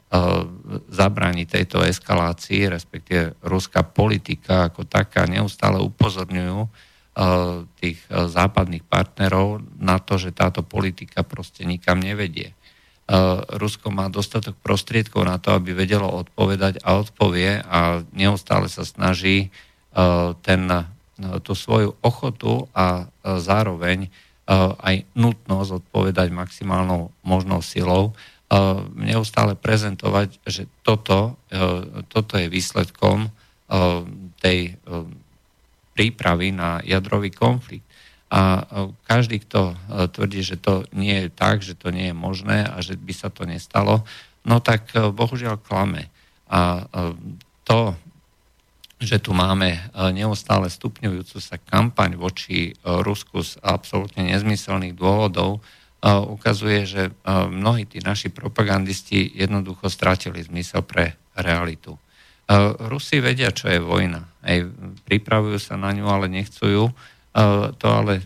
zabrániť 0.88 1.46
tejto 1.50 1.84
eskalácii, 1.84 2.70
respektíve 2.72 3.36
ruská 3.44 3.84
politika 3.84 4.72
ako 4.72 4.88
taká 4.88 5.28
neustále 5.28 5.82
upozorňujú 5.82 6.87
tých 7.82 7.98
západných 8.08 8.86
partnerov 8.86 9.58
na 9.82 9.98
to, 9.98 10.22
že 10.22 10.30
táto 10.30 10.62
politika 10.62 11.26
proste 11.26 11.66
nikam 11.66 11.98
nevedie. 11.98 12.54
Rusko 13.58 13.90
má 13.90 14.06
dostatok 14.06 14.54
prostriedkov 14.62 15.26
na 15.26 15.42
to, 15.42 15.56
aby 15.56 15.74
vedelo 15.74 16.06
odpovedať 16.06 16.78
a 16.86 17.00
odpovie 17.00 17.58
a 17.64 18.06
neustále 18.14 18.70
sa 18.70 18.86
snaží 18.86 19.50
ten, 20.46 20.62
tú 21.42 21.52
svoju 21.58 21.98
ochotu 22.04 22.70
a 22.70 23.10
zároveň 23.24 24.12
aj 24.78 25.08
nutnosť 25.18 25.70
odpovedať 25.82 26.30
maximálnou 26.30 27.10
možnou 27.26 27.64
silou, 27.64 28.14
neustále 28.94 29.58
prezentovať, 29.58 30.38
že 30.46 30.70
toto, 30.86 31.34
toto 32.08 32.32
je 32.38 32.46
výsledkom 32.46 33.28
tej 34.40 34.78
prípravy 35.98 36.54
na 36.54 36.78
jadrový 36.86 37.34
konflikt. 37.34 37.82
A 38.30 38.62
každý, 39.08 39.42
kto 39.42 39.74
tvrdí, 40.14 40.46
že 40.46 40.60
to 40.60 40.86
nie 40.94 41.26
je 41.26 41.28
tak, 41.34 41.66
že 41.66 41.74
to 41.74 41.90
nie 41.90 42.12
je 42.12 42.16
možné 42.16 42.70
a 42.70 42.78
že 42.78 42.94
by 42.94 43.10
sa 43.10 43.34
to 43.34 43.42
nestalo, 43.42 44.06
no 44.46 44.62
tak 44.62 44.94
bohužiaľ 44.94 45.58
klame. 45.58 46.06
A 46.46 46.86
to, 47.66 47.98
že 49.00 49.18
tu 49.18 49.34
máme 49.34 49.80
neustále 50.14 50.70
stupňujúcu 50.70 51.40
sa 51.42 51.56
kampaň 51.58 52.14
voči 52.20 52.76
Rusku 52.84 53.42
z 53.42 53.58
absolútne 53.64 54.28
nezmyselných 54.28 54.94
dôvodov, 54.94 55.64
ukazuje, 56.04 56.86
že 56.86 57.02
mnohí 57.50 57.88
tí 57.88 57.98
naši 58.04 58.30
propagandisti 58.30 59.34
jednoducho 59.34 59.90
stratili 59.90 60.44
zmysel 60.44 60.84
pre 60.84 61.16
realitu. 61.34 61.98
Rusi 62.88 63.20
vedia, 63.20 63.52
čo 63.52 63.68
je 63.68 63.80
vojna. 63.80 64.24
Ej, 64.40 64.72
pripravujú 65.04 65.60
sa 65.60 65.76
na 65.76 65.92
ňu, 65.92 66.08
ale 66.08 66.32
nechcú 66.32 66.64
ju. 66.64 66.84
To 67.76 67.86
ale 67.86 68.24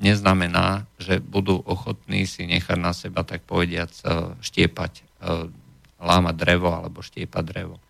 neznamená, 0.00 0.84
že 1.00 1.16
budú 1.16 1.64
ochotní 1.64 2.28
si 2.28 2.44
nechať 2.44 2.76
na 2.76 2.92
seba, 2.92 3.24
tak 3.24 3.48
povediac, 3.48 3.88
štiepať, 4.44 5.00
lámať 5.96 6.34
drevo 6.36 6.76
alebo 6.76 7.00
štiepať 7.00 7.44
drevo. 7.44 7.80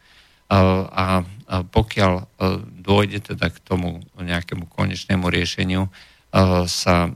A 0.95 1.27
pokiaľ 1.51 2.31
dôjde 2.79 3.35
teda 3.35 3.51
k 3.51 3.59
tomu 3.67 3.99
nejakému 4.15 4.71
konečnému 4.71 5.27
riešeniu, 5.27 5.91
sa 6.71 7.11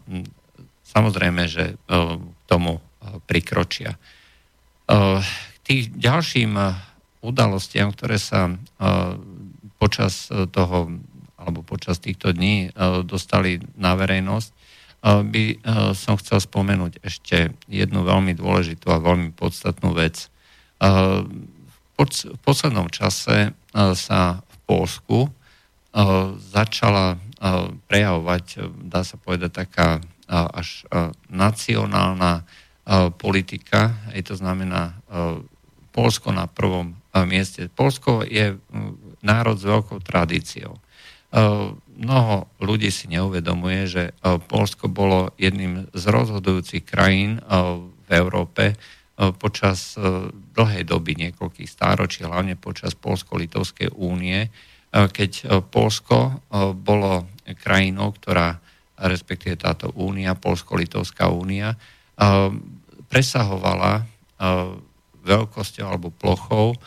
samozrejme, 0.95 1.43
že 1.51 1.75
e, 1.75 1.95
k 2.23 2.43
tomu 2.47 2.79
e, 2.79 2.81
prikročia. 3.27 3.99
K 4.87 4.93
e, 4.95 5.21
tých 5.67 5.91
ďalším 5.99 6.55
udalostiam, 7.25 7.89
ktoré 7.89 8.21
sa 8.21 8.53
počas 9.81 10.29
toho 10.29 10.93
alebo 11.35 11.61
počas 11.65 12.01
týchto 12.01 12.33
dní 12.33 12.73
dostali 13.05 13.61
na 13.77 13.97
verejnosť, 13.97 14.49
by 15.05 15.45
som 15.93 16.17
chcel 16.17 16.41
spomenúť 16.41 17.05
ešte 17.05 17.53
jednu 17.69 18.09
veľmi 18.09 18.33
dôležitú 18.33 18.89
a 18.89 19.05
veľmi 19.05 19.37
podstatnú 19.37 19.93
vec. 19.93 20.33
V 20.81 22.41
poslednom 22.41 22.89
čase 22.89 23.53
sa 23.77 24.41
v 24.41 24.57
Polsku 24.65 25.29
začala 26.41 27.21
prejavovať, 27.93 28.73
dá 28.89 29.05
sa 29.05 29.21
povedať, 29.21 29.69
taká 29.69 30.01
až 30.33 30.89
nacionálna 31.29 32.49
politika, 33.21 33.93
aj 34.17 34.33
to 34.33 34.35
znamená 34.41 34.97
Polsko 35.93 36.33
na 36.33 36.49
prvom 36.49 36.97
mieste. 37.23 37.71
Polsko 37.71 38.27
je 38.27 38.59
národ 39.23 39.55
s 39.55 39.63
veľkou 39.63 40.03
tradíciou. 40.03 40.75
Mnoho 41.95 42.51
ľudí 42.59 42.91
si 42.91 43.07
neuvedomuje, 43.07 43.87
že 43.87 44.05
Polsko 44.51 44.91
bolo 44.91 45.31
jedným 45.39 45.87
z 45.95 46.05
rozhodujúcich 46.11 46.83
krajín 46.83 47.39
v 48.07 48.11
Európe 48.11 48.75
počas 49.39 49.95
dlhej 50.59 50.83
doby, 50.87 51.15
niekoľkých 51.15 51.71
stáročí, 51.71 52.27
hlavne 52.27 52.59
počas 52.59 52.99
Polsko-Litovskej 52.99 53.95
únie, 53.95 54.51
keď 54.91 55.63
Polsko 55.71 56.43
bolo 56.83 57.31
krajinou, 57.63 58.11
ktorá 58.15 58.59
respektíve 58.95 59.59
táto 59.59 59.91
únia, 59.99 60.39
Polsko-Litovská 60.39 61.27
únia, 61.31 61.75
presahovala 63.11 64.07
veľkosťou 65.27 65.85
alebo 65.87 66.15
plochou 66.15 66.79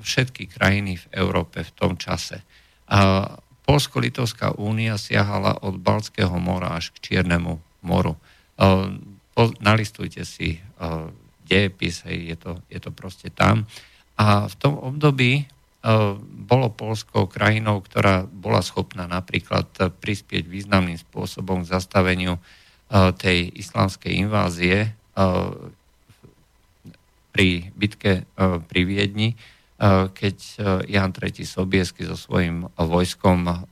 všetky 0.00 0.46
krajiny 0.46 0.98
v 0.98 1.06
Európe 1.14 1.66
v 1.66 1.72
tom 1.74 1.98
čase. 1.98 2.42
Polsko-Litovská 3.66 4.58
únia 4.58 4.98
siahala 4.98 5.62
od 5.62 5.78
Balckého 5.78 6.34
mora 6.42 6.74
až 6.74 6.90
k 6.94 6.98
Čiernemu 6.98 7.58
moru. 7.86 8.18
Nalistujte 9.62 10.26
si 10.26 10.58
dejepis, 11.46 12.06
je 12.06 12.36
to, 12.38 12.62
je 12.70 12.78
to 12.78 12.90
proste 12.94 13.30
tam. 13.34 13.66
A 14.18 14.46
v 14.50 14.54
tom 14.58 14.74
období 14.78 15.46
bolo 16.20 16.68
Polsko 16.74 17.24
krajinou, 17.24 17.80
ktorá 17.80 18.28
bola 18.28 18.60
schopná 18.60 19.08
napríklad 19.08 19.70
prispieť 19.98 20.44
významným 20.44 21.00
spôsobom 21.00 21.64
k 21.64 21.72
zastaveniu 21.72 22.36
tej 23.16 23.54
islamskej 23.54 24.12
invázie 24.18 24.92
pri 27.40 27.72
bitke 27.72 28.28
pri 28.68 28.80
Viedni, 28.84 29.32
keď 30.12 30.36
Jan 30.84 31.08
III. 31.16 31.40
Sobiesky 31.48 32.04
so 32.04 32.12
svojím 32.12 32.68
vojskom 32.76 33.64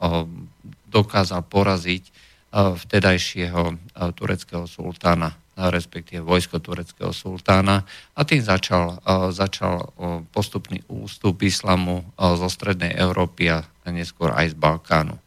dokázal 0.88 1.44
poraziť 1.44 2.09
vtedajšieho 2.57 3.76
tureckého 4.16 4.64
sultána 4.64 5.37
respektíve 5.59 6.22
vojsko 6.22 6.62
tureckého 6.62 7.11
sultána 7.11 7.83
a 8.14 8.22
tým 8.22 8.38
začal, 8.40 9.02
začal 9.35 9.90
postupný 10.31 10.81
ústup 10.87 11.42
islamu 11.42 12.07
zo 12.14 12.46
strednej 12.46 12.94
Európy 12.94 13.52
a 13.52 13.66
neskôr 13.90 14.33
aj 14.33 14.54
z 14.54 14.57
Balkánu. 14.57 15.18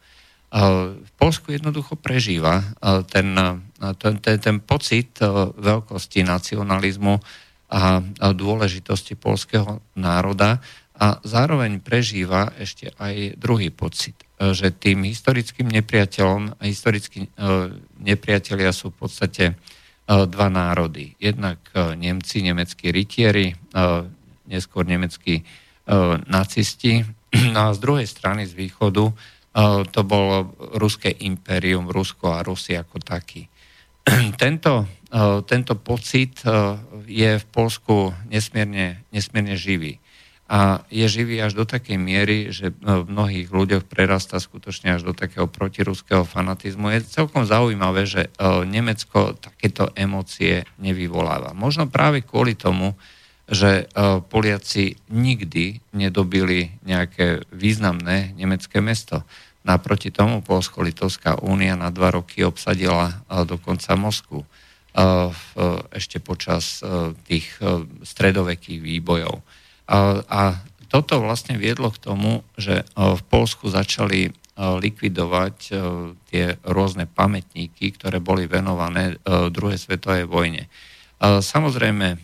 V 1.04 1.10
Polsku 1.20 1.52
jednoducho 1.52 2.00
prežíva 2.00 2.64
ten, 3.12 3.36
ten, 4.00 4.14
ten, 4.24 4.36
ten 4.40 4.56
pocit 4.64 5.20
veľkosti 5.60 6.24
nacionalizmu 6.24 7.20
a 7.72 8.04
dôležitosti 8.36 9.16
polského 9.16 9.80
národa 9.96 10.60
a 10.92 11.24
zároveň 11.24 11.80
prežíva 11.80 12.52
ešte 12.60 12.92
aj 13.00 13.40
druhý 13.40 13.72
pocit, 13.72 14.12
že 14.36 14.68
tým 14.76 15.08
historickým 15.08 15.72
nepriateľom, 15.72 16.60
historickí 16.60 17.32
nepriatelia 17.96 18.76
sú 18.76 18.92
v 18.92 19.08
podstate 19.08 19.44
E, 20.02 20.26
dva 20.26 20.48
národy. 20.50 21.14
Jednak 21.22 21.62
e, 21.72 21.94
Nemci, 21.94 22.42
nemeckí 22.42 22.90
rytieri, 22.90 23.54
e, 23.54 23.56
neskôr 24.50 24.86
nemeckí 24.86 25.42
nacisti. 26.28 27.02
No 27.56 27.72
a 27.72 27.74
z 27.74 27.80
druhej 27.80 28.06
strany, 28.06 28.44
z 28.44 28.54
východu, 28.54 29.08
to 29.88 30.00
bolo 30.04 30.52
ruské 30.76 31.08
impérium, 31.24 31.88
Rusko 31.88 32.28
a 32.28 32.44
Rusi 32.44 32.76
ako 32.76 33.00
taký. 33.00 33.48
Tento, 34.42 34.84
tento 35.44 35.76
pocit 35.76 36.40
je 37.04 37.30
v 37.36 37.46
Polsku 37.52 38.16
nesmierne, 38.32 39.04
nesmierne 39.12 39.60
živý 39.60 40.00
a 40.52 40.84
je 40.92 41.08
živý 41.08 41.40
až 41.40 41.56
do 41.56 41.64
takej 41.64 41.96
miery, 41.96 42.52
že 42.52 42.76
v 42.76 43.08
mnohých 43.08 43.48
ľuďoch 43.48 43.88
prerasta 43.88 44.36
skutočne 44.36 45.00
až 45.00 45.08
do 45.08 45.16
takého 45.16 45.48
protiruského 45.48 46.28
fanatizmu. 46.28 46.92
Je 46.92 47.08
celkom 47.08 47.48
zaujímavé, 47.48 48.04
že 48.04 48.28
Nemecko 48.68 49.32
takéto 49.32 49.88
emócie 49.96 50.68
nevyvoláva. 50.76 51.56
Možno 51.56 51.88
práve 51.88 52.20
kvôli 52.20 52.52
tomu, 52.52 52.92
že 53.48 53.88
Poliaci 54.28 55.00
nikdy 55.08 55.80
nedobili 55.96 56.76
nejaké 56.84 57.48
významné 57.48 58.36
nemecké 58.36 58.84
mesto. 58.84 59.24
Naproti 59.64 60.12
tomu 60.12 60.44
Polsko-Litovská 60.44 61.40
únia 61.40 61.80
na 61.80 61.88
dva 61.88 62.12
roky 62.12 62.44
obsadila 62.44 63.24
dokonca 63.48 63.96
Moskvu 63.96 64.44
ešte 65.92 66.20
počas 66.20 66.84
tých 67.24 67.48
stredovekých 68.04 68.80
výbojov. 68.84 69.40
A 70.28 70.60
toto 70.92 71.24
vlastne 71.24 71.56
viedlo 71.56 71.88
k 71.88 72.04
tomu, 72.04 72.44
že 72.60 72.84
e, 72.84 72.86
v 72.92 73.22
Polsku 73.32 73.72
začali 73.72 74.28
e, 74.28 74.30
likvidovať 74.60 75.56
e, 75.64 75.72
tie 76.28 76.44
rôzne 76.68 77.08
pamätníky, 77.08 77.96
ktoré 77.96 78.20
boli 78.20 78.44
venované 78.44 79.16
druhej 79.24 79.80
svetovej 79.80 80.28
vojne. 80.28 80.68
Samozrejme, 81.22 82.18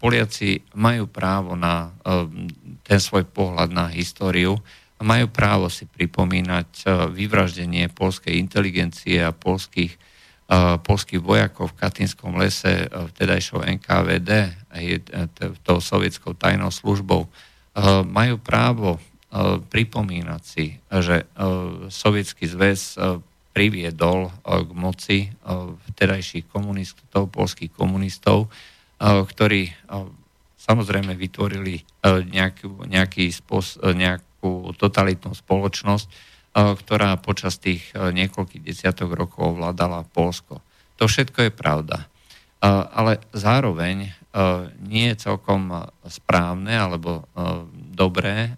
Poliaci 0.00 0.64
majú 0.72 1.04
právo 1.04 1.52
na 1.52 1.92
ten 2.80 2.96
svoj 2.96 3.28
pohľad 3.28 3.68
na 3.68 3.92
históriu, 3.92 4.56
majú 5.04 5.28
právo 5.28 5.68
si 5.68 5.84
pripomínať 5.84 6.88
vyvraždenie 7.12 7.92
polskej 7.92 8.40
inteligencie 8.40 9.20
a 9.20 9.36
polských, 9.36 9.92
polských 10.80 11.20
vojakov 11.20 11.76
v 11.76 11.78
Katinskom 11.84 12.40
lese 12.40 12.88
vtedajšou 12.88 13.68
NKVD, 13.68 14.30
tou 15.60 15.78
sovietskou 15.78 16.32
tajnou 16.32 16.72
službou, 16.72 17.28
eh, 17.28 18.02
majú 18.08 18.40
právo 18.40 18.96
eh, 18.96 19.60
pripomínať 19.60 20.42
si, 20.42 20.80
že 20.88 21.24
eh, 21.24 21.32
sovietský 21.92 22.48
zväz 22.48 22.96
priviedol 23.52 24.30
k 24.46 24.70
moci 24.70 25.18
vtedajších 25.90 26.46
komunistov, 26.46 27.26
polských 27.26 27.74
komunistov, 27.74 28.54
ktorí 29.02 29.74
samozrejme 30.54 31.18
vytvorili 31.18 31.82
nejakú, 32.06 32.86
nejaký 32.86 33.34
spos, 33.34 33.74
nejakú 33.82 34.78
totalitnú 34.78 35.34
spoločnosť, 35.34 36.06
ktorá 36.54 37.18
počas 37.20 37.60
tých 37.60 37.92
niekoľkých 37.94 38.64
desiatok 38.64 39.14
rokov 39.14 39.56
ovládala 39.56 40.08
Polsko. 40.10 40.64
To 40.98 41.06
všetko 41.06 41.48
je 41.48 41.52
pravda. 41.54 42.08
Ale 42.64 43.22
zároveň 43.30 44.18
E, 44.28 44.68
nie 44.84 45.08
je 45.10 45.24
celkom 45.32 45.72
správne 46.04 46.76
alebo 46.76 47.10
e, 47.10 47.62
dobré 47.96 48.36
e, 48.38 48.50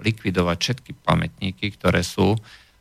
likvidovať 0.00 0.56
všetky 0.58 0.92
pamätníky, 1.04 1.70
ktoré 1.76 2.02
sú 2.02 2.36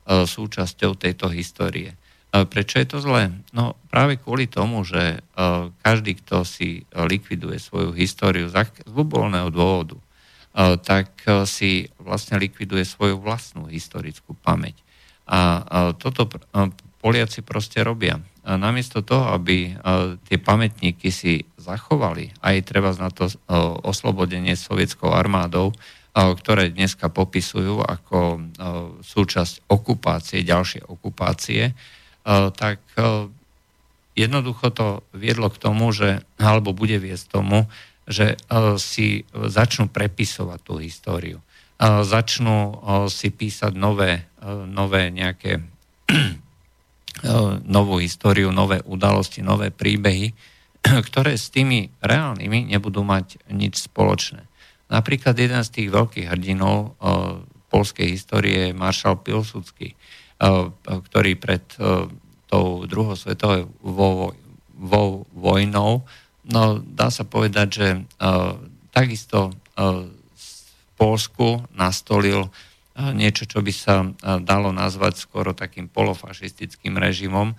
súčasťou 0.10 0.98
tejto 0.98 1.30
histórie. 1.30 1.93
Prečo 2.34 2.82
je 2.82 2.88
to 2.89 2.98
zlé? 2.98 3.30
No 3.54 3.78
práve 3.93 4.17
kvôli 4.17 4.50
tomu, 4.50 4.82
že 4.82 5.22
každý, 5.86 6.17
kto 6.17 6.41
si 6.50 6.82
likviduje 6.98 7.62
svoju 7.62 7.93
históriu 7.93 8.50
z 8.50 8.74
ľubovoľného 8.89 9.54
dôvodu, 9.54 10.02
tak 10.58 11.14
si 11.46 11.92
vlastne 12.02 12.42
likviduje 12.42 12.84
svoju 12.84 13.22
vlastnú 13.22 13.70
historickú 13.70 14.34
pamäť. 14.40 14.82
A 15.30 15.94
toto 15.96 16.26
Poliaci 17.00 17.46
proste 17.46 17.80
robia. 17.80 18.20
Namiesto 18.44 19.06
toho, 19.06 19.32
aby 19.32 19.78
tie 20.28 20.38
pamätníky 20.42 21.14
si 21.14 21.48
zachovali, 21.56 22.34
aj 22.44 22.66
treba 22.66 22.92
na 22.98 23.08
to 23.14 23.30
oslobodenie 23.86 24.58
sovietskou 24.58 25.14
armádou, 25.14 25.72
ktoré 26.18 26.74
dneska 26.74 27.08
popisujú 27.14 27.86
ako 27.86 28.42
súčasť 29.06 29.70
okupácie, 29.70 30.44
ďalšie 30.44 30.82
okupácie, 30.90 31.78
tak 32.58 32.82
jednoducho 34.18 34.74
to 34.74 35.06
viedlo 35.16 35.48
k 35.48 35.62
tomu, 35.62 35.94
že, 35.96 36.26
alebo 36.36 36.76
bude 36.76 37.00
viesť 37.00 37.40
tomu, 37.40 37.70
že 38.10 38.41
si 38.82 39.22
začnú 39.30 39.86
prepisovať 39.93 40.60
tú 40.65 40.82
históriu. 40.82 41.38
Začnú 41.80 42.82
si 43.08 43.30
písať 43.30 43.78
nové, 43.78 44.26
nové 44.65 45.13
nejaké 45.13 45.62
novú 47.78 48.02
históriu, 48.02 48.50
nové 48.50 48.82
udalosti, 48.84 49.45
nové 49.45 49.69
príbehy, 49.69 50.34
ktoré 51.08 51.38
s 51.38 51.54
tými 51.54 51.93
reálnymi 52.02 52.74
nebudú 52.74 53.06
mať 53.06 53.45
nič 53.54 53.86
spoločné. 53.86 54.43
Napríklad 54.89 55.38
jeden 55.38 55.62
z 55.62 55.69
tých 55.69 55.89
veľkých 55.93 56.34
hrdinov 56.34 56.98
polskej 57.69 58.10
histórie 58.10 58.74
je 58.74 58.74
maršal 58.74 59.22
Pilsudský, 59.22 59.93
ktorý 60.82 61.38
pred 61.38 61.62
tou 62.50 62.89
druhou 62.89 63.13
svetovou 63.13 63.69
vo, 63.86 64.34
vo 64.74 65.02
vojnou, 65.38 66.02
no 66.47 66.80
dá 66.80 67.12
sa 67.12 67.28
povedať, 67.28 67.67
že 67.67 67.88
takisto 68.95 69.52
v 69.75 70.08
Polsku 70.99 71.63
nastolil 71.75 72.52
niečo, 72.99 73.47
čo 73.47 73.63
by 73.63 73.71
sa 73.71 74.04
dalo 74.43 74.75
nazvať 74.75 75.23
skoro 75.23 75.56
takým 75.56 75.88
polofašistickým 75.88 76.99
režimom, 76.99 77.56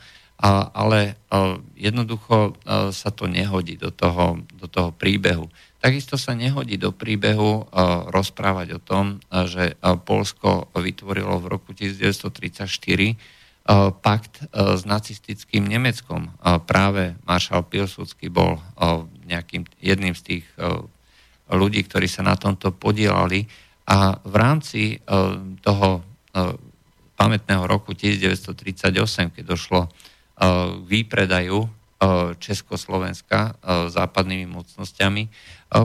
ale 0.76 1.16
jednoducho 1.76 2.56
sa 2.92 3.10
to 3.12 3.24
nehodí 3.24 3.80
do 3.80 3.88
toho, 3.88 4.40
do 4.56 4.68
toho 4.68 4.92
príbehu. 4.92 5.48
Takisto 5.80 6.20
sa 6.20 6.36
nehodí 6.36 6.76
do 6.76 6.92
príbehu 6.92 7.64
rozprávať 8.12 8.76
o 8.76 8.80
tom, 8.84 9.24
že 9.48 9.80
Polsko 10.04 10.68
vytvorilo 10.76 11.40
v 11.40 11.46
roku 11.48 11.72
1934 11.72 13.16
pakt 14.02 14.42
s 14.52 14.82
nacistickým 14.82 15.62
Nemeckom. 15.62 16.32
Práve 16.66 17.14
maršal 17.22 17.62
Pilsudský 17.68 18.32
bol 18.32 18.58
nejakým 19.28 19.68
jedným 19.78 20.16
z 20.16 20.22
tých 20.22 20.44
ľudí, 21.50 21.82
ktorí 21.86 22.06
sa 22.06 22.22
na 22.22 22.38
tomto 22.38 22.70
podielali 22.74 23.46
a 23.90 24.14
v 24.22 24.34
rámci 24.38 24.82
e, 24.94 24.96
toho 25.58 25.88
e, 25.98 26.00
pamätného 27.18 27.66
roku 27.66 27.90
1938, 27.90 29.34
keď 29.34 29.44
došlo 29.44 29.86
e, 29.86 29.88
k 29.90 30.84
výpredaju 30.86 31.66
Československa 32.40 33.60
západnými 33.92 34.48
mocnosťami, 34.48 35.28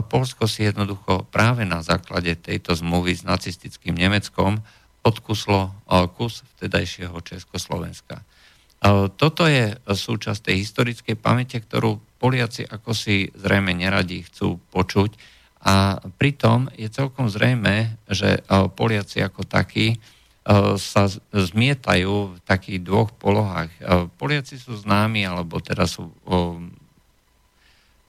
Polsko 0.08 0.48
si 0.48 0.64
jednoducho 0.64 1.28
práve 1.28 1.68
na 1.68 1.84
základe 1.84 2.32
tejto 2.40 2.72
zmluvy 2.72 3.12
s 3.12 3.20
nacistickým 3.20 3.92
Nemeckom 3.92 4.64
odkuslo 5.06 5.70
kus 6.18 6.42
vtedajšieho 6.58 7.14
Československa. 7.22 8.26
Toto 9.14 9.46
je 9.46 9.78
súčasť 9.86 10.50
tej 10.50 10.56
historickej 10.66 11.14
pamäte, 11.14 11.62
ktorú 11.62 12.02
Poliaci 12.18 12.66
ako 12.66 12.90
si 12.90 13.30
zrejme 13.38 13.70
neradi 13.70 14.26
chcú 14.26 14.58
počuť, 14.74 15.38
a 15.66 15.98
pritom 15.98 16.70
je 16.78 16.86
celkom 16.86 17.26
zrejme, 17.26 17.98
že 18.06 18.38
Poliaci 18.78 19.18
ako 19.18 19.42
takí 19.42 19.98
sa 20.78 21.10
zmietajú 21.34 22.38
v 22.38 22.40
takých 22.46 22.86
dvoch 22.86 23.10
polohách. 23.10 23.74
Poliaci 24.14 24.62
sú 24.62 24.78
známi, 24.78 25.26
alebo 25.26 25.58
teda 25.58 25.90
sú 25.90 26.06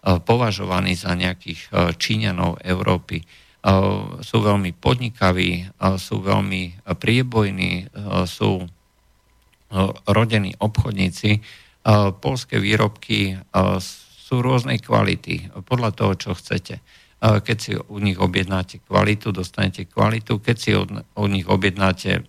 považovaní 0.06 0.94
za 0.94 1.18
nejakých 1.18 1.74
Číňanov 1.98 2.62
Európy. 2.62 3.26
Sú 4.24 4.38
veľmi 4.40 4.72
podnikaví, 4.72 5.76
sú 6.00 6.24
veľmi 6.24 6.88
priebojní, 6.88 7.92
sú 8.24 8.64
rodení 10.08 10.56
obchodníci. 10.56 11.44
Polské 12.24 12.64
výrobky 12.64 13.36
sú 14.08 14.40
rôznej 14.40 14.80
kvality, 14.80 15.52
podľa 15.68 15.92
toho, 15.92 16.14
čo 16.16 16.32
chcete. 16.32 16.80
Keď 17.18 17.58
si 17.58 17.74
u 17.76 17.98
nich 17.98 18.16
objednáte 18.22 18.80
kvalitu, 18.86 19.34
dostanete 19.34 19.90
kvalitu. 19.90 20.38
Keď 20.38 20.56
si 20.56 20.72
od 20.72 21.28
nich 21.28 21.50
objednáte 21.50 22.24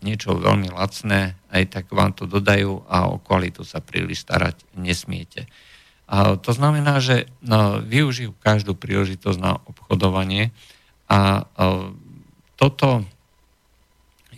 niečo 0.00 0.34
veľmi 0.34 0.72
lacné, 0.74 1.38
aj 1.52 1.62
tak 1.70 1.84
vám 1.92 2.16
to 2.16 2.24
dodajú 2.26 2.82
a 2.90 3.12
o 3.12 3.22
kvalitu 3.22 3.62
sa 3.62 3.78
príliš 3.84 4.24
starať 4.26 4.64
nesmiete. 4.74 5.46
A 6.10 6.34
to 6.34 6.50
znamená, 6.50 6.98
že 6.98 7.30
využijú 7.86 8.34
každú 8.42 8.74
príležitosť 8.74 9.38
na 9.38 9.62
obchodovanie 9.70 10.50
a 11.10 11.42
toto 12.54 13.02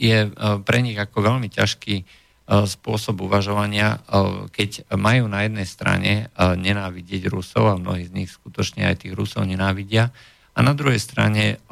je 0.00 0.32
pre 0.64 0.78
nich 0.80 0.96
ako 0.96 1.20
veľmi 1.20 1.52
ťažký 1.52 2.22
E, 2.42 2.66
spôsob 2.66 3.22
uvažovania, 3.24 4.02
e, 4.02 4.50
keď 4.50 4.90
majú 4.98 5.30
na 5.30 5.46
jednej 5.46 5.62
strane 5.62 6.12
e, 6.12 6.24
nenávidieť 6.58 7.30
Rusov 7.30 7.70
a 7.70 7.80
mnohí 7.80 8.11
z 8.11 8.12
nich 8.12 8.28
skutočne 8.35 8.82
aj 8.82 9.06
tých 9.06 9.14
Rusov 9.14 9.46
nenávidia 9.46 10.11
a 10.52 10.58
na 10.61 10.76
druhej 10.76 11.00
strane 11.00 11.64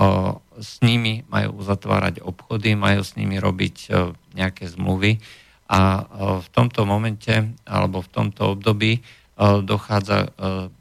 s 0.57 0.81
nimi 0.81 1.21
majú 1.29 1.61
uzatvárať 1.61 2.25
obchody, 2.25 2.73
majú 2.73 3.05
s 3.05 3.13
nimi 3.13 3.37
robiť 3.37 3.93
nejaké 4.33 4.73
zmluvy. 4.73 5.21
A 5.69 6.09
v 6.41 6.49
tomto 6.49 6.89
momente 6.89 7.45
alebo 7.69 8.01
v 8.01 8.09
tomto 8.09 8.57
období 8.57 9.05
dochádza 9.37 10.33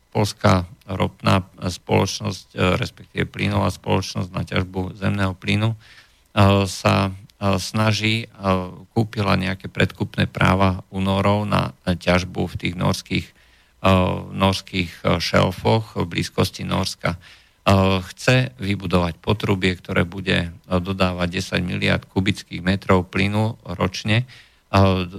polská 0.10 0.66
ropná 0.90 1.46
spoločnosť, 1.62 2.58
respektíve 2.82 3.30
plynová 3.30 3.70
spoločnosť 3.70 4.30
na 4.34 4.42
ťažbu 4.42 4.98
zemného 4.98 5.38
plynu 5.38 5.78
sa 6.66 7.14
snaží, 7.40 8.28
kúpila 8.92 9.40
nejaké 9.40 9.72
predkupné 9.72 10.28
práva 10.28 10.84
u 10.92 11.00
Norov 11.00 11.48
na 11.48 11.72
ťažbu 11.86 12.52
v 12.52 12.56
tých 12.58 12.76
norských, 12.76 13.28
norských 14.34 14.92
šelfoch 15.24 15.96
v 15.96 16.04
blízkosti 16.10 16.68
Norska. 16.68 17.16
Chce 18.10 18.58
vybudovať 18.58 19.22
potrubie, 19.22 19.78
ktoré 19.78 20.04
bude 20.04 20.52
dodávať 20.66 21.62
10 21.62 21.62
miliard 21.62 22.02
kubických 22.02 22.66
metrov 22.66 23.06
plynu 23.08 23.62
ročne 23.78 24.26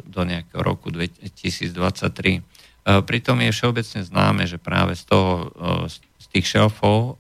do 0.05 0.23
nejakého 0.27 0.61
roku 0.61 0.91
2023. 0.91 2.43
Pritom 2.91 3.39
je 3.45 3.55
všeobecne 3.55 4.01
známe, 4.03 4.51
že 4.51 4.59
práve 4.59 4.99
z 4.99 5.07
toho, 5.07 5.55
tých 6.31 6.47
šelfov, 6.47 7.19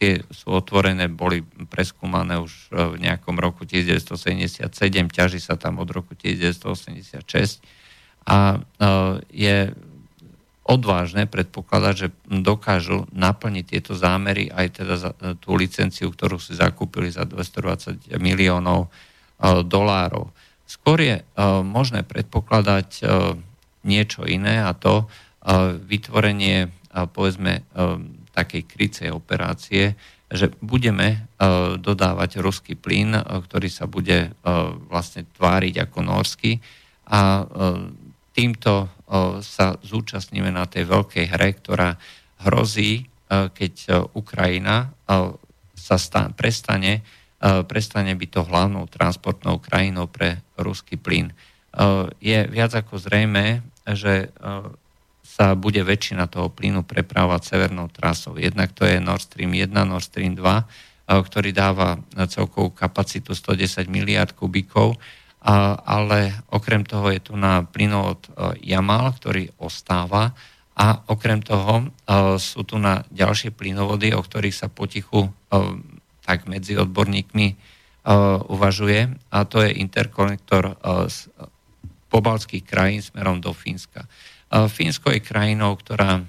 tie 0.00 0.24
sú 0.32 0.56
otvorené, 0.56 1.12
boli 1.12 1.44
preskúmané 1.68 2.40
už 2.40 2.72
v 2.72 2.96
nejakom 2.96 3.36
roku 3.36 3.68
1977, 3.68 4.72
ťaží 5.12 5.36
sa 5.36 5.60
tam 5.60 5.76
od 5.84 5.92
roku 5.92 6.16
1986 6.16 7.60
a 8.24 8.56
je 9.28 9.68
odvážne 10.64 11.28
predpokladať, 11.28 11.94
že 11.96 12.08
dokážu 12.24 13.04
naplniť 13.12 13.64
tieto 13.68 13.92
zámery 13.92 14.48
aj 14.48 14.66
teda 14.80 14.94
za 14.96 15.12
tú 15.44 15.52
licenciu, 15.52 16.08
ktorú 16.08 16.40
si 16.40 16.56
zakúpili 16.56 17.12
za 17.12 17.28
220 17.28 18.16
miliónov 18.16 18.88
dolárov. 19.68 20.32
Skôr 20.64 21.04
je 21.04 21.20
možné 21.68 22.00
predpokladať 22.00 23.04
niečo 23.88 24.28
iné 24.28 24.60
a 24.60 24.76
to 24.76 25.08
vytvorenie 25.88 26.68
povedzme 26.92 27.64
takej 28.36 28.62
krycej 28.68 29.08
operácie, 29.08 29.96
že 30.28 30.52
budeme 30.60 31.24
dodávať 31.80 32.44
ruský 32.44 32.76
plyn, 32.76 33.16
ktorý 33.16 33.68
sa 33.72 33.88
bude 33.88 34.36
vlastne 34.92 35.24
tváriť 35.24 35.88
ako 35.88 35.98
norský 36.04 36.60
a 37.08 37.48
týmto 38.36 38.92
sa 39.40 39.80
zúčastníme 39.80 40.52
na 40.52 40.68
tej 40.68 40.84
veľkej 40.84 41.32
hre, 41.32 41.48
ktorá 41.56 41.96
hrozí, 42.44 43.08
keď 43.32 44.04
Ukrajina 44.12 44.92
sa 45.72 45.96
stane, 45.96 46.36
prestane, 46.36 47.00
prestane 47.40 48.12
byť 48.12 48.30
to 48.30 48.42
hlavnou 48.44 48.84
transportnou 48.84 49.64
krajinou 49.64 50.12
pre 50.12 50.44
ruský 50.60 51.00
plyn. 51.00 51.32
Je 52.20 52.38
viac 52.52 52.76
ako 52.76 53.00
zrejme, 53.00 53.64
že 53.94 54.32
sa 55.22 55.54
bude 55.54 55.80
väčšina 55.84 56.28
toho 56.28 56.48
plynu 56.50 56.82
prepravovať 56.82 57.42
severnou 57.44 57.88
trasou. 57.92 58.36
Jednak 58.36 58.72
to 58.72 58.88
je 58.88 59.00
Nord 59.00 59.22
Stream 59.22 59.54
1, 59.54 59.70
Nord 59.72 60.04
Stream 60.04 60.34
2, 60.34 61.08
ktorý 61.08 61.50
dáva 61.52 62.00
celkovú 62.28 62.72
kapacitu 62.74 63.32
110 63.36 63.88
miliard 63.88 64.32
kubíkov 64.36 64.98
ale 65.86 66.34
okrem 66.50 66.82
toho 66.82 67.14
je 67.14 67.30
tu 67.30 67.38
na 67.38 67.62
plynovod 67.62 68.26
Jamal, 68.58 69.14
ktorý 69.14 69.54
ostáva. 69.62 70.34
A 70.78 71.02
okrem 71.10 71.42
toho 71.42 71.90
sú 72.38 72.62
tu 72.62 72.78
na 72.78 73.02
ďalšie 73.10 73.50
plynovody, 73.54 74.14
o 74.14 74.22
ktorých 74.22 74.54
sa 74.54 74.68
potichu 74.70 75.30
tak 76.22 76.46
medzi 76.46 76.78
odborníkmi 76.78 77.54
uvažuje. 78.50 79.14
A 79.30 79.38
to 79.46 79.62
je 79.62 79.78
interkonektor 79.78 80.78
pobalských 82.08 82.64
krajín 82.64 83.04
smerom 83.04 83.40
do 83.40 83.52
Fínska. 83.52 84.08
Fínsko 84.48 85.12
je 85.12 85.20
krajinou, 85.20 85.76
ktorá 85.76 86.24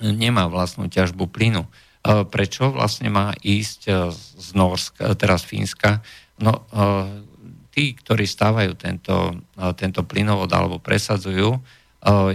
nemá 0.00 0.44
vlastnú 0.46 0.92
ťažbu 0.92 1.32
plynu. 1.32 1.64
Prečo 2.04 2.68
vlastne 2.68 3.08
má 3.08 3.32
ísť 3.40 3.80
z 4.12 4.48
Norska, 4.52 5.16
teraz 5.16 5.40
Fínska? 5.40 6.04
No, 6.36 6.68
tí, 7.72 7.96
ktorí 7.96 8.28
stávajú 8.28 8.76
tento, 8.76 9.40
tento 9.80 10.04
plynovod 10.04 10.52
alebo 10.52 10.76
presadzujú 10.76 11.64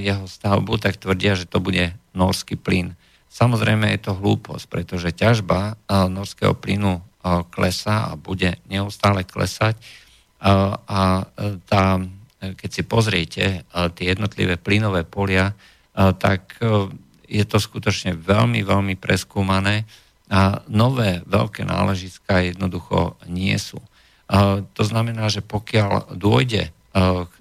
jeho 0.02 0.26
stavbu, 0.26 0.82
tak 0.82 0.98
tvrdia, 0.98 1.38
že 1.38 1.46
to 1.46 1.62
bude 1.62 1.94
norský 2.18 2.58
plyn. 2.58 2.98
Samozrejme 3.30 3.94
je 3.94 4.10
to 4.10 4.18
hlúposť, 4.18 4.66
pretože 4.66 5.14
ťažba 5.14 5.78
norského 6.10 6.58
plynu 6.58 7.06
klesá 7.54 8.10
a 8.10 8.18
bude 8.18 8.58
neustále 8.66 9.22
klesať 9.22 9.78
a 10.42 11.30
tá, 11.70 11.84
keď 12.40 12.70
si 12.72 12.84
pozriete 12.88 13.44
tie 13.68 14.06
jednotlivé 14.08 14.56
plynové 14.56 15.04
polia, 15.04 15.54
tak 15.96 16.56
je 17.30 17.44
to 17.46 17.58
skutočne 17.60 18.16
veľmi, 18.16 18.64
veľmi 18.64 18.96
preskúmané 18.96 19.84
a 20.30 20.64
nové 20.72 21.22
veľké 21.28 21.68
náležiska 21.68 22.48
jednoducho 22.48 23.20
nie 23.28 23.58
sú. 23.60 23.82
To 24.62 24.84
znamená, 24.86 25.28
že 25.28 25.42
pokiaľ 25.42 26.16
dôjde 26.16 26.72
k 26.94 27.34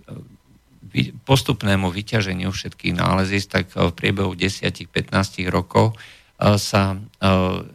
postupnému 1.28 1.92
vyťaženiu 1.92 2.48
všetkých 2.48 2.96
nálezísk, 2.96 3.48
tak 3.52 3.76
v 3.76 3.92
priebehu 3.92 4.32
10-15 4.32 5.52
rokov 5.52 5.92
sa 6.40 6.96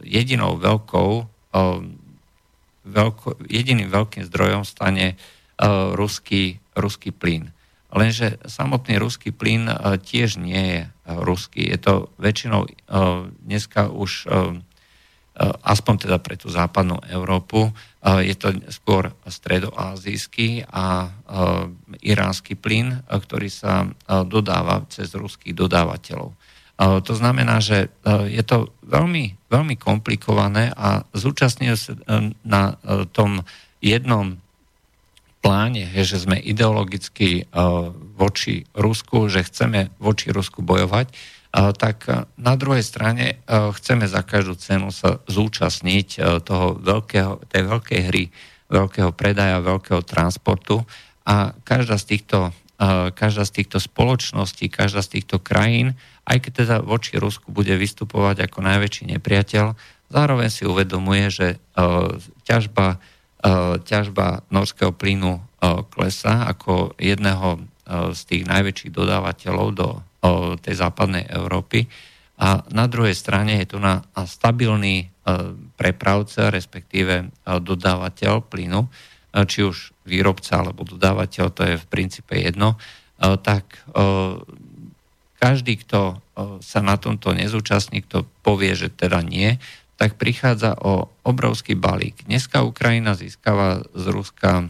jedinou 0.02 0.58
veľkou, 0.58 1.10
veľko, 2.84 3.26
jediným 3.46 3.88
veľkým 3.88 4.26
zdrojom 4.26 4.66
stane 4.66 5.14
ruský, 5.94 6.58
ruský 6.74 7.10
plyn. 7.10 7.50
Lenže 7.94 8.42
samotný 8.42 8.98
ruský 8.98 9.30
plyn 9.30 9.70
tiež 10.02 10.42
nie 10.42 10.62
je 10.66 10.80
ruský. 11.06 11.70
Je 11.70 11.78
to 11.78 12.10
väčšinou 12.18 12.66
dneska 13.46 13.86
už 13.86 14.26
aspoň 15.62 15.94
teda 16.06 16.18
pre 16.22 16.38
tú 16.38 16.46
západnú 16.46 17.02
Európu, 17.10 17.74
je 18.22 18.34
to 18.38 18.54
skôr 18.70 19.10
stredoázijský 19.26 20.62
a 20.70 21.10
iránsky 22.02 22.54
plyn, 22.54 23.02
ktorý 23.06 23.50
sa 23.50 23.86
dodáva 24.06 24.86
cez 24.90 25.10
ruských 25.10 25.54
dodávateľov. 25.58 26.34
To 26.78 27.12
znamená, 27.14 27.58
že 27.62 27.90
je 28.30 28.42
to 28.42 28.74
veľmi, 28.86 29.38
veľmi 29.50 29.74
komplikované 29.78 30.74
a 30.74 31.02
zúčastňujú 31.14 31.76
sa 31.78 31.94
na 32.42 32.78
tom 33.14 33.42
jednom 33.82 34.38
pláne, 35.44 35.84
že 35.92 36.16
sme 36.16 36.40
ideologicky 36.40 37.44
voči 38.16 38.64
Rusku, 38.72 39.28
že 39.28 39.44
chceme 39.44 39.92
voči 40.00 40.32
Rusku 40.32 40.64
bojovať, 40.64 41.12
tak 41.76 42.08
na 42.40 42.54
druhej 42.56 42.80
strane 42.80 43.44
chceme 43.46 44.08
za 44.08 44.24
každú 44.24 44.56
cenu 44.56 44.88
sa 44.88 45.20
zúčastniť 45.28 46.40
toho 46.48 46.80
veľkého, 46.80 47.44
tej 47.46 47.62
veľkej 47.68 48.00
hry, 48.08 48.24
veľkého 48.72 49.12
predaja, 49.12 49.60
veľkého 49.60 50.00
transportu. 50.02 50.82
A 51.28 51.52
každá 51.62 52.00
z 52.00 52.16
týchto, 52.16 52.50
každá 53.14 53.46
z 53.46 53.62
týchto 53.62 53.78
spoločností, 53.78 54.66
každá 54.66 55.04
z 55.04 55.20
týchto 55.20 55.38
krajín, 55.38 55.94
aj 56.26 56.42
keď 56.42 56.52
teda 56.64 56.76
voči 56.82 57.20
Rusku 57.20 57.52
bude 57.52 57.76
vystupovať 57.76 58.48
ako 58.48 58.58
najväčší 58.64 59.14
nepriateľ, 59.14 59.76
zároveň 60.10 60.48
si 60.50 60.66
uvedomuje, 60.66 61.30
že 61.30 61.48
ťažba, 62.48 62.98
ťažba 63.84 64.48
norského 64.48 64.96
plynu 64.96 65.36
klesa 65.92 66.48
ako 66.48 66.96
jedného 66.96 67.60
z 68.16 68.20
tých 68.24 68.48
najväčších 68.48 68.92
dodávateľov 68.96 69.68
do 69.76 69.88
tej 70.64 70.74
západnej 70.80 71.28
Európy. 71.28 71.84
A 72.40 72.64
na 72.72 72.88
druhej 72.88 73.12
strane 73.12 73.60
je 73.60 73.76
tu 73.76 73.78
na 73.78 74.00
stabilný 74.24 75.12
prepravca, 75.76 76.48
respektíve 76.48 77.28
dodávateľ 77.44 78.40
plynu, 78.48 78.88
či 79.44 79.60
už 79.62 79.92
výrobca 80.08 80.64
alebo 80.64 80.88
dodávateľ, 80.88 81.44
to 81.52 81.62
je 81.68 81.76
v 81.76 81.86
princípe 81.92 82.34
jedno, 82.40 82.80
tak 83.20 83.84
každý, 85.36 85.76
kto 85.84 86.24
sa 86.64 86.80
na 86.80 86.96
tomto 86.96 87.36
nezúčastní, 87.36 88.00
kto 88.08 88.24
povie, 88.40 88.72
že 88.72 88.88
teda 88.88 89.20
nie, 89.20 89.60
tak 89.94 90.18
prichádza 90.18 90.74
o 90.82 91.10
obrovský 91.22 91.78
balík. 91.78 92.26
Dneska 92.26 92.66
Ukrajina 92.66 93.14
získava 93.14 93.86
z 93.94 94.04
Ruska 94.10 94.68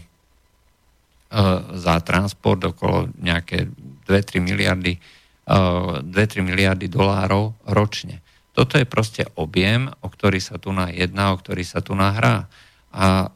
za 1.75 1.97
transport 2.05 2.63
okolo 2.63 3.11
nejaké 3.19 3.67
2-3 4.07 4.39
miliardy 4.45 5.01
2-3 5.45 6.09
miliardy 6.41 6.89
dolárov 6.89 7.53
ročne. 7.69 8.25
Toto 8.57 8.81
je 8.81 8.89
proste 8.89 9.29
objem, 9.37 9.93
o 10.01 10.09
ktorý 10.09 10.41
sa 10.41 10.57
tu 10.57 10.73
na 10.73 10.89
jedna, 10.89 11.35
o 11.35 11.41
ktorý 11.41 11.67
sa 11.67 11.85
tu 11.85 11.93
nahrá. 11.93 12.49
A 12.95 13.29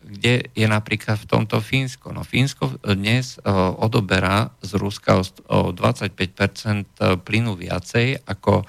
kde 0.00 0.48
je 0.56 0.66
napríklad 0.68 1.20
v 1.20 1.28
tomto 1.28 1.60
Fínsko? 1.60 2.16
No 2.16 2.24
Fínsko 2.24 2.80
dnes 2.80 3.36
odoberá 3.76 4.56
z 4.62 4.78
Ruska 4.80 5.20
o 5.50 5.74
25% 5.74 7.20
plynu 7.26 7.60
viacej, 7.60 8.24
ako 8.24 8.64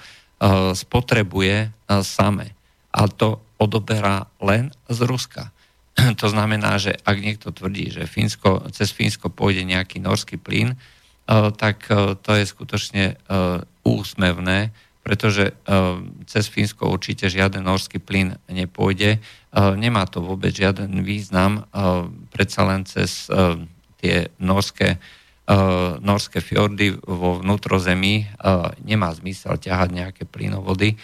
spotrebuje 0.74 1.70
same. 2.02 2.56
A 2.90 3.06
to 3.06 3.44
odoberá 3.60 4.26
len 4.42 4.74
z 4.90 5.04
Ruska. 5.06 5.54
To 6.20 6.26
znamená, 6.26 6.74
že 6.82 6.98
ak 7.06 7.16
niekto 7.22 7.54
tvrdí, 7.54 7.94
že 7.94 8.10
Fínsko, 8.10 8.66
cez 8.74 8.90
Fínsko 8.90 9.30
pôjde 9.30 9.62
nejaký 9.62 10.02
norský 10.02 10.42
plyn, 10.42 10.74
tak 11.56 11.88
to 12.20 12.30
je 12.36 12.44
skutočne 12.44 13.16
úsmevné, 13.80 14.76
pretože 15.00 15.56
cez 16.28 16.44
Fínsko 16.52 16.92
určite 16.92 17.32
žiaden 17.32 17.64
norský 17.64 17.96
plyn 17.96 18.36
nepôjde. 18.48 19.24
Nemá 19.54 20.04
to 20.04 20.20
vôbec 20.20 20.52
žiaden 20.52 21.00
význam, 21.00 21.64
predsa 22.28 22.68
len 22.68 22.84
cez 22.84 23.28
tie 24.04 24.28
norské, 24.36 25.00
norské 26.04 26.44
fjordy 26.44 27.00
vo 27.00 27.40
vnútrozemí 27.40 28.28
nemá 28.84 29.12
zmysel 29.16 29.56
ťahať 29.56 29.88
nejaké 29.96 30.22
plynovody. 30.28 30.96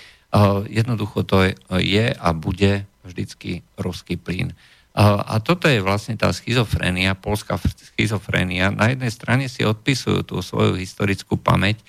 Jednoducho 0.70 1.26
to 1.26 1.50
je 1.78 2.06
a 2.14 2.28
bude 2.30 2.86
vždycky 3.02 3.66
ruský 3.74 4.14
plyn. 4.14 4.54
A 4.94 5.38
toto 5.38 5.70
je 5.70 5.78
vlastne 5.82 6.18
tá 6.18 6.34
schizofrénia, 6.34 7.14
polská 7.14 7.58
schizofrénia. 7.62 8.74
Na 8.74 8.90
jednej 8.90 9.10
strane 9.14 9.46
si 9.46 9.62
odpisujú 9.62 10.26
tú 10.26 10.36
svoju 10.42 10.74
historickú 10.78 11.38
pamäť 11.38 11.82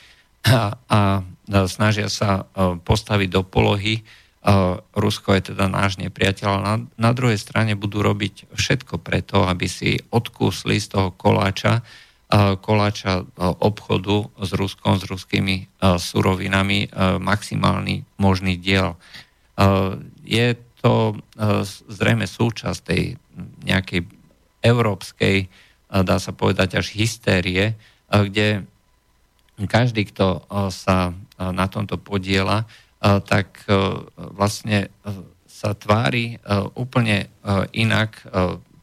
a, 0.45 0.77
a 0.85 0.99
snažia 1.65 2.09
sa 2.09 2.45
postaviť 2.85 3.29
do 3.29 3.41
polohy. 3.41 4.05
Rusko 4.97 5.37
je 5.37 5.53
teda 5.53 5.69
náš 5.69 6.01
nepriateľ, 6.01 6.49
na, 6.61 6.73
na 6.97 7.11
druhej 7.13 7.37
strane 7.37 7.77
budú 7.77 8.01
robiť 8.01 8.53
všetko 8.53 8.97
preto, 9.01 9.45
aby 9.45 9.69
si 9.69 10.01
odkúsli 10.09 10.81
z 10.81 10.97
toho 10.97 11.09
koláča, 11.13 11.85
koláča 12.63 13.27
obchodu 13.35 14.31
s 14.39 14.55
Ruskom, 14.55 14.95
s 14.95 15.03
ruskými 15.03 15.67
surovinami 15.83 16.87
maximálny 17.19 18.07
možný 18.15 18.55
diel. 18.55 18.95
Je 20.23 20.55
to 20.81 21.13
e, 21.13 21.15
zrejme 21.87 22.25
súčasť 22.25 22.79
tej 22.81 23.03
nejakej 23.61 24.01
európskej, 24.65 25.37
e, 25.45 25.47
dá 26.01 26.17
sa 26.17 26.33
povedať, 26.33 26.81
až 26.81 26.97
hystérie, 26.97 27.63
e, 27.71 27.75
kde 28.09 28.65
každý, 29.69 30.09
kto 30.09 30.41
sa 30.73 31.13
na 31.37 31.69
tomto 31.69 32.01
podiela, 32.01 32.65
tak 33.29 33.61
vlastne 34.17 34.89
sa 35.45 35.77
tvári 35.77 36.41
úplne 36.73 37.29
inak, 37.69 38.25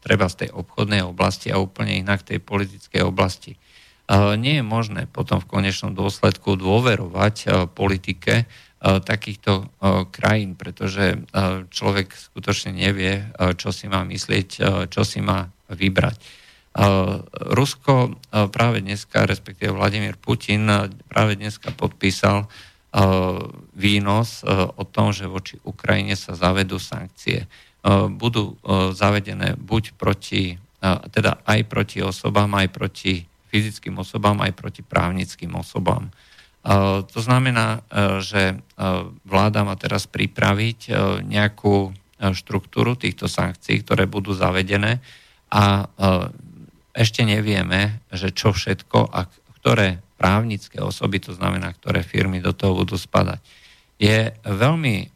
treba 0.09 0.33
z 0.33 0.49
tej 0.49 0.51
obchodnej 0.57 1.05
oblasti 1.05 1.53
a 1.53 1.61
úplne 1.61 2.01
inak 2.01 2.25
tej 2.25 2.40
politickej 2.40 3.05
oblasti. 3.05 3.61
Nie 4.40 4.61
je 4.61 4.64
možné 4.64 5.05
potom 5.05 5.37
v 5.37 5.53
konečnom 5.53 5.92
dôsledku 5.92 6.57
dôverovať 6.57 7.68
politike, 7.77 8.49
Eh, 8.79 9.03
takýchto 9.03 9.66
eh, 9.66 10.07
krajín, 10.14 10.55
pretože 10.55 11.18
človek 11.75 12.14
skutočne 12.14 12.71
nevie, 12.71 13.27
čo 13.59 13.75
si 13.75 13.90
má 13.90 14.07
myslieť, 14.07 14.49
čo 14.87 15.03
si 15.03 15.18
má 15.18 15.51
vybrať. 15.71 16.18
Rusko 17.33 18.14
práve 18.55 18.79
dneska, 18.85 19.27
respektíve 19.27 19.75
Vladimír 19.75 20.14
Putin 20.14 20.71
práve 21.11 21.35
dneska 21.35 21.75
podpísal 21.75 22.47
výnos 23.75 24.47
o 24.47 24.85
tom, 24.87 25.11
že 25.11 25.27
voči 25.27 25.59
Ukrajine 25.66 26.14
sa 26.14 26.38
zavedú 26.38 26.79
sankcie. 26.79 27.51
Budú 28.18 28.58
zavedené 28.92 29.54
buď 29.54 29.94
proti 29.94 30.58
teda 31.10 31.42
aj 31.42 31.60
proti 31.66 31.98
osobám, 32.02 32.54
aj 32.54 32.68
proti 32.70 33.26
fyzickým 33.50 33.98
osobám, 33.98 34.38
aj 34.46 34.54
proti 34.54 34.86
právnickým 34.86 35.50
osobám. 35.58 36.06
To 37.08 37.18
znamená, 37.18 37.82
že 38.22 38.62
vláda 39.26 39.66
má 39.66 39.74
teraz 39.74 40.06
pripraviť 40.06 40.90
nejakú 41.26 41.90
štruktúru 42.18 42.98
týchto 42.98 43.26
sankcií, 43.30 43.82
ktoré 43.82 44.06
budú 44.06 44.34
zavedené 44.34 45.02
a 45.50 45.86
ešte 46.94 47.22
nevieme, 47.22 48.02
že 48.10 48.34
čo 48.34 48.50
všetko 48.54 49.10
a 49.10 49.26
ktoré 49.58 50.02
právnické 50.18 50.82
osoby, 50.82 51.22
to 51.22 51.34
znamená, 51.34 51.74
ktoré 51.78 52.02
firmy 52.02 52.42
do 52.42 52.50
toho 52.50 52.86
budú 52.86 52.98
spadať. 52.98 53.38
Je 53.98 54.34
veľmi 54.46 55.10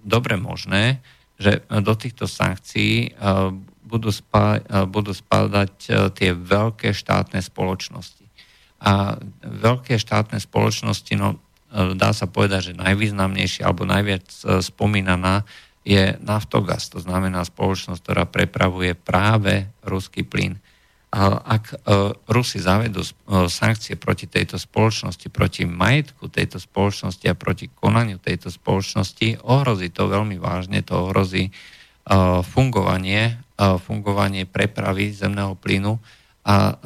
dobre 0.00 0.34
možné, 0.36 1.00
že 1.40 1.64
do 1.66 1.94
týchto 1.96 2.28
sankcií 2.28 3.16
budú, 3.80 4.12
spá, 4.12 4.60
budú 4.84 5.16
spadať 5.16 5.72
tie 6.12 6.30
veľké 6.36 6.92
štátne 6.92 7.40
spoločnosti. 7.40 8.28
A 8.84 9.16
veľké 9.40 9.96
štátne 9.96 10.36
spoločnosti, 10.36 11.12
no 11.16 11.40
dá 11.72 12.12
sa 12.12 12.28
povedať, 12.28 12.72
že 12.72 12.80
najvýznamnejšia 12.80 13.64
alebo 13.64 13.88
najviac 13.88 14.28
spomínaná 14.60 15.48
je 15.80 16.12
Naftogaz, 16.20 16.92
to 16.92 17.00
znamená 17.00 17.40
spoločnosť, 17.40 18.00
ktorá 18.04 18.24
prepravuje 18.28 18.92
práve 18.92 19.64
ruský 19.80 20.28
plyn. 20.28 20.60
Ak 21.10 21.74
e, 21.74 21.76
Rusi 22.30 22.62
zavedú 22.62 23.02
e, 23.02 23.10
sankcie 23.50 23.98
proti 23.98 24.30
tejto 24.30 24.62
spoločnosti, 24.62 25.26
proti 25.26 25.66
majetku 25.66 26.30
tejto 26.30 26.62
spoločnosti 26.62 27.26
a 27.26 27.34
proti 27.34 27.66
konaniu 27.66 28.22
tejto 28.22 28.46
spoločnosti, 28.46 29.42
ohrozí 29.42 29.90
to 29.90 30.06
veľmi 30.06 30.38
vážne, 30.38 30.86
to 30.86 31.10
ohrozí 31.10 31.50
e, 31.50 31.52
fungovanie, 32.46 33.42
fungovanie 33.60 34.46
prepravy 34.46 35.12
zemného 35.12 35.52
plynu 35.58 36.00
a 36.48 36.80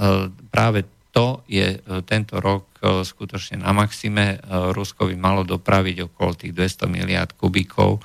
práve 0.51 0.83
to 1.15 1.47
je 1.47 1.79
tento 2.03 2.43
rok 2.43 2.67
skutočne 2.83 3.63
na 3.63 3.71
maxime. 3.71 4.43
Rusko 4.51 5.07
by 5.07 5.15
malo 5.15 5.47
dopraviť 5.47 6.11
okolo 6.11 6.35
tých 6.35 6.51
200 6.51 6.91
miliard 6.91 7.31
kubíkov 7.39 8.03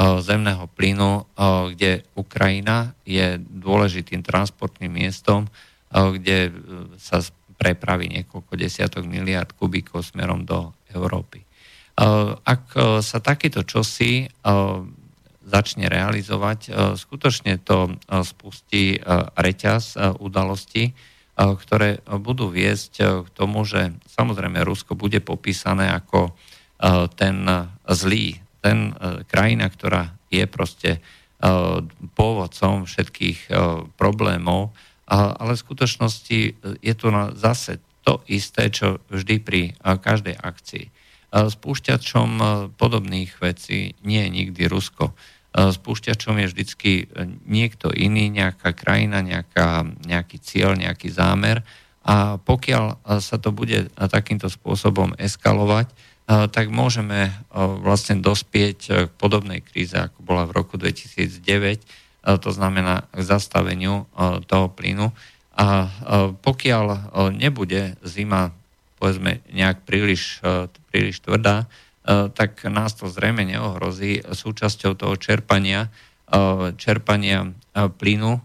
zemného 0.00 0.64
plynu, 0.72 1.28
kde 1.76 2.08
Ukrajina 2.16 2.96
je 3.04 3.36
dôležitým 3.36 4.24
transportným 4.24 4.88
miestom, 4.88 5.52
kde 5.92 6.48
e, 6.48 6.52
sa 6.96 7.20
prepraví 7.60 8.08
niekoľko 8.08 8.52
desiatok 8.58 9.04
miliard 9.06 9.52
kubíkov 9.54 10.02
smerom 10.02 10.42
do 10.42 10.74
Európy. 10.90 11.46
Ak 12.42 12.74
sa 13.04 13.18
takéto 13.22 13.62
čosi 13.62 14.26
začne 15.46 15.86
realizovať, 15.86 16.74
skutočne 16.98 17.62
to 17.62 17.94
spustí 18.26 18.98
reťaz 19.38 19.94
udalostí, 20.18 20.90
ktoré 21.38 22.02
budú 22.18 22.50
viesť 22.50 23.22
k 23.22 23.28
tomu, 23.30 23.62
že 23.62 23.94
samozrejme 24.10 24.58
Rusko 24.66 24.98
bude 24.98 25.22
popísané 25.22 25.94
ako 25.94 26.34
ten 27.14 27.46
zlý 27.86 28.41
ten 28.62 28.94
e, 28.94 29.26
krajina, 29.26 29.66
ktorá 29.66 30.14
je 30.30 30.46
proste 30.46 30.90
e, 30.96 31.00
pôvodcom 32.14 32.86
všetkých 32.86 33.50
e, 33.50 33.52
problémov, 33.98 34.70
ale 35.12 35.58
v 35.58 35.64
skutočnosti 35.66 36.40
je 36.80 36.94
to 36.96 37.08
zase 37.36 37.76
to 38.00 38.24
isté, 38.32 38.72
čo 38.72 38.96
vždy 39.12 39.44
pri 39.44 39.62
každej 39.84 40.40
akcii. 40.40 40.88
Spúšťačom 41.28 42.30
podobných 42.80 43.36
vecí 43.36 43.92
nie 44.08 44.24
je 44.24 44.30
nikdy 44.32 44.62
Rusko. 44.72 45.12
Spúšťačom 45.52 46.40
je 46.40 46.46
vždycky 46.48 46.92
niekto 47.44 47.92
iný, 47.92 48.32
nejaká 48.32 48.72
krajina, 48.72 49.20
nejaká, 49.20 49.84
nejaký 50.08 50.40
cieľ, 50.40 50.80
nejaký 50.80 51.12
zámer. 51.12 51.60
A 52.08 52.40
pokiaľ 52.40 53.04
sa 53.20 53.36
to 53.36 53.52
bude 53.52 53.92
takýmto 53.92 54.48
spôsobom 54.48 55.12
eskalovať, 55.20 55.92
tak 56.26 56.70
môžeme 56.70 57.34
vlastne 57.54 58.22
dospieť 58.22 58.78
k 59.08 59.12
podobnej 59.18 59.60
kríze, 59.60 59.98
ako 59.98 60.22
bola 60.22 60.46
v 60.48 60.54
roku 60.56 60.78
2009, 60.78 61.82
to 62.22 62.50
znamená 62.54 63.10
k 63.10 63.20
zastaveniu 63.26 64.06
toho 64.46 64.70
plynu. 64.70 65.10
A 65.52 65.90
pokiaľ 66.40 67.12
nebude 67.36 68.00
zima, 68.06 68.54
povedzme, 68.96 69.42
nejak 69.52 69.84
príliš, 69.84 70.40
príliš 70.88 71.20
tvrdá, 71.20 71.66
tak 72.32 72.64
nás 72.70 72.96
to 72.96 73.10
zrejme 73.10 73.44
neohrozí 73.44 74.22
súčasťou 74.22 74.96
toho 74.96 75.14
čerpania, 75.18 75.92
čerpania 76.80 77.52
plynu 77.74 78.40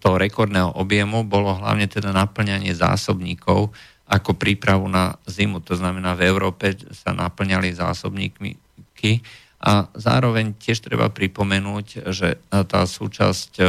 toho 0.00 0.16
rekordného 0.16 0.72
objemu 0.78 1.26
bolo 1.26 1.52
hlavne 1.52 1.84
teda 1.84 2.14
naplňanie 2.14 2.72
zásobníkov 2.72 3.74
ako 4.06 4.38
prípravu 4.38 4.86
na 4.86 5.18
zimu. 5.26 5.58
To 5.66 5.74
znamená, 5.74 6.14
v 6.14 6.30
Európe 6.30 6.78
sa 6.94 7.10
naplňali 7.10 7.74
zásobníky 7.74 9.20
a 9.66 9.88
zároveň 9.96 10.54
tiež 10.54 10.84
treba 10.84 11.10
pripomenúť, 11.10 12.12
že 12.12 12.38
tá 12.68 12.86
súčasť 12.86 13.50
e, 13.58 13.64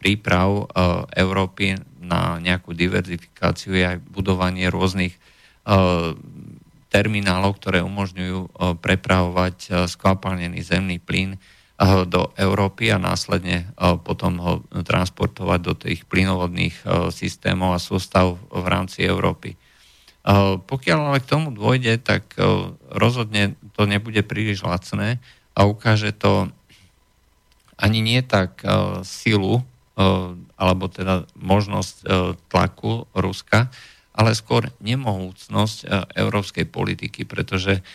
príprav 0.00 0.50
e, 0.50 0.64
Európy 1.20 1.78
na 2.02 2.40
nejakú 2.40 2.72
diverzifikáciu 2.72 3.76
je 3.76 3.84
aj 3.84 3.98
budovanie 4.08 4.66
rôznych 4.72 5.14
e, 5.14 5.20
terminálov, 6.88 7.60
ktoré 7.60 7.84
umožňujú 7.84 8.56
prepravovať 8.80 9.84
skvapalnený 9.92 10.64
zemný 10.64 10.96
plyn 10.96 11.36
do 12.08 12.32
Európy 12.32 12.88
a 12.88 12.96
následne 12.96 13.68
potom 13.76 14.40
ho 14.40 14.52
transportovať 14.72 15.60
do 15.60 15.76
tých 15.76 16.08
plynovodných 16.08 16.88
systémov 17.12 17.76
a 17.76 17.84
sústav 17.84 18.40
v 18.48 18.66
rámci 18.72 19.04
Európy. 19.04 19.52
Pokiaľ 20.68 20.98
ale 21.08 21.24
k 21.24 21.30
tomu 21.30 21.56
dôjde, 21.56 21.96
tak 22.04 22.36
e, 22.36 22.44
rozhodne 22.92 23.56
to 23.72 23.88
nebude 23.88 24.20
príliš 24.28 24.60
lacné 24.60 25.24
a 25.56 25.64
ukáže 25.64 26.12
to 26.12 26.52
ani 27.80 28.04
nie 28.04 28.20
tak 28.20 28.60
e, 28.60 29.00
silu, 29.08 29.56
e, 29.56 29.62
alebo 30.60 30.92
teda 30.92 31.24
možnosť 31.32 31.96
tlaku 32.52 33.08
Ruska, 33.16 33.72
ale 34.12 34.36
skôr 34.36 34.68
nemohúcnosť 34.82 36.10
európskej 36.18 36.66
politiky, 36.66 37.22
pretože 37.22 37.86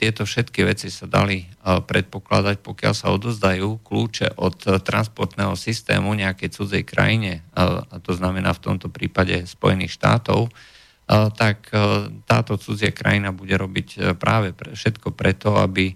tieto 0.00 0.24
všetky 0.24 0.64
veci 0.64 0.88
sa 0.88 1.04
dali 1.04 1.44
predpokladať, 1.60 2.64
pokiaľ 2.64 2.94
sa 2.96 3.12
odozdajú 3.12 3.84
kľúče 3.84 4.40
od 4.40 4.80
transportného 4.80 5.52
systému 5.52 6.16
nejakej 6.16 6.48
cudzej 6.48 6.88
krajine, 6.88 7.44
a 7.52 7.84
to 8.00 8.16
znamená 8.16 8.56
v 8.56 8.64
tomto 8.64 8.88
prípade 8.88 9.44
Spojených 9.44 10.00
štátov, 10.00 10.48
tak 11.08 11.68
e, 11.68 12.08
táto 12.24 12.56
cudzia 12.56 12.88
krajina 12.88 13.28
bude 13.36 13.54
robiť 13.60 13.88
e, 13.92 13.98
práve 14.16 14.56
všetko 14.56 15.12
preto, 15.12 15.60
aby 15.60 15.92
e, 15.92 15.94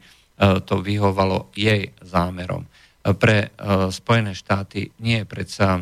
to 0.60 0.84
vyhovalo 0.84 1.48
jej 1.56 1.96
zámerom. 2.04 2.68
Pre 3.08 3.48
Spojené 3.88 4.36
štáty 4.36 4.92
nie 5.00 5.24
je 5.24 5.30
predsa 5.30 5.80